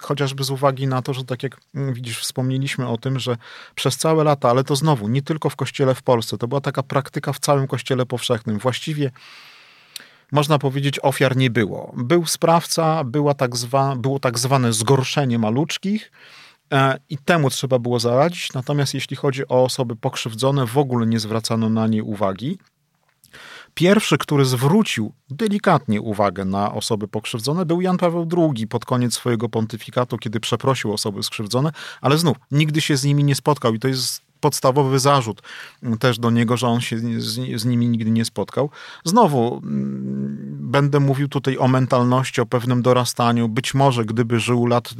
[0.00, 3.36] chociażby z uwagi na to, że tak jak mm, widzisz, wspomnieliśmy o tym, że
[3.74, 6.82] przez całe lata, ale to znowu, nie tylko w kościele w Polsce, to była taka
[6.82, 8.58] praktyka w całym kościele powszechnym.
[8.58, 9.10] Właściwie
[10.32, 11.92] można powiedzieć, ofiar nie było.
[11.96, 16.12] Był sprawca, była tak zwa, było tak zwane zgorszenie maluczkich,
[16.72, 18.52] e, i temu trzeba było zaradzić.
[18.52, 22.58] Natomiast jeśli chodzi o osoby pokrzywdzone, w ogóle nie zwracano na nie uwagi.
[23.74, 29.48] Pierwszy, który zwrócił delikatnie uwagę na osoby pokrzywdzone, był Jan Paweł II pod koniec swojego
[29.48, 33.88] pontyfikatu, kiedy przeprosił osoby skrzywdzone, ale znów nigdy się z nimi nie spotkał i to
[33.88, 35.42] jest podstawowy zarzut
[36.00, 38.70] też do niego, że on się z, z, nimi nigdy nie spotkał.
[39.04, 43.48] Znowu mm, będę mówił tutaj o mentalności, o pewnym dorastaniu.
[43.48, 44.94] Być może gdyby żył lat y,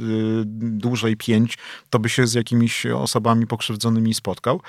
[0.45, 1.57] dłużej pięć,
[1.89, 4.61] to by się z jakimiś osobami pokrzywdzonymi spotkał.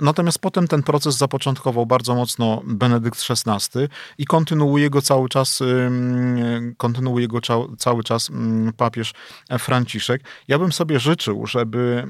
[0.00, 3.80] Natomiast potem ten proces zapoczątkował bardzo mocno Benedykt XVI
[4.18, 7.40] i kontynuuje go cały czas, y, kontynuuje go
[7.78, 8.32] cały czas y,
[8.76, 9.12] papież
[9.58, 10.22] Franciszek.
[10.48, 12.06] Ja bym sobie życzył, żeby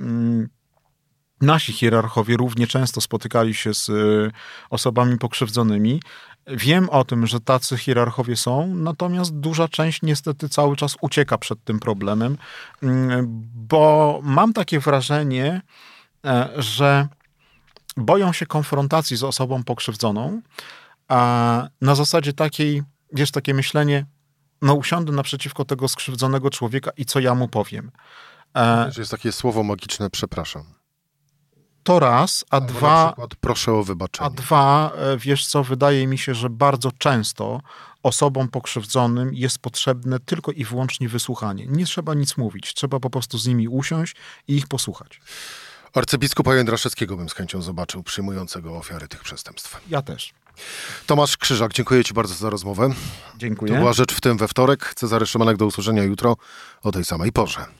[1.41, 4.31] Nasi hierarchowie równie często spotykali się z y,
[4.71, 6.01] osobami pokrzywdzonymi
[6.47, 11.65] Wiem o tym, że tacy hierarchowie są, natomiast duża część niestety cały czas ucieka przed
[11.65, 12.37] tym problemem,
[12.83, 15.63] mm, bo mam takie wrażenie,
[16.27, 17.09] e, że
[17.97, 20.43] boją się konfrontacji z osobą pokrzywdzoną,
[21.09, 22.83] a na zasadzie takiej,
[23.13, 24.07] wiesz, takie myślenie,
[24.63, 27.91] no usiądę naprzeciwko tego skrzywdzonego człowieka i co ja mu powiem.
[28.57, 30.80] E, jest takie słowo magiczne, przepraszam.
[31.83, 33.07] To raz, a Albo dwa.
[33.07, 34.27] Przykład, proszę o wybaczenie.
[34.27, 37.61] A dwa, e, wiesz co, wydaje mi się, że bardzo często
[38.03, 41.67] osobom pokrzywdzonym jest potrzebne tylko i wyłącznie wysłuchanie.
[41.69, 44.17] Nie trzeba nic mówić, trzeba po prostu z nimi usiąść
[44.49, 45.21] i ich posłuchać.
[45.95, 49.81] Arcybiskupa Jędraszewskiego bym z chęcią zobaczył, przyjmującego ofiary tych przestępstw.
[49.89, 50.33] Ja też.
[51.07, 52.91] Tomasz Krzyżak, dziękuję Ci bardzo za rozmowę.
[53.37, 53.73] Dziękuję.
[53.73, 54.95] To była Rzecz w tym we wtorek.
[54.95, 56.37] Cezary Szymanek do usłyszenia jutro
[56.83, 57.80] o tej samej porze.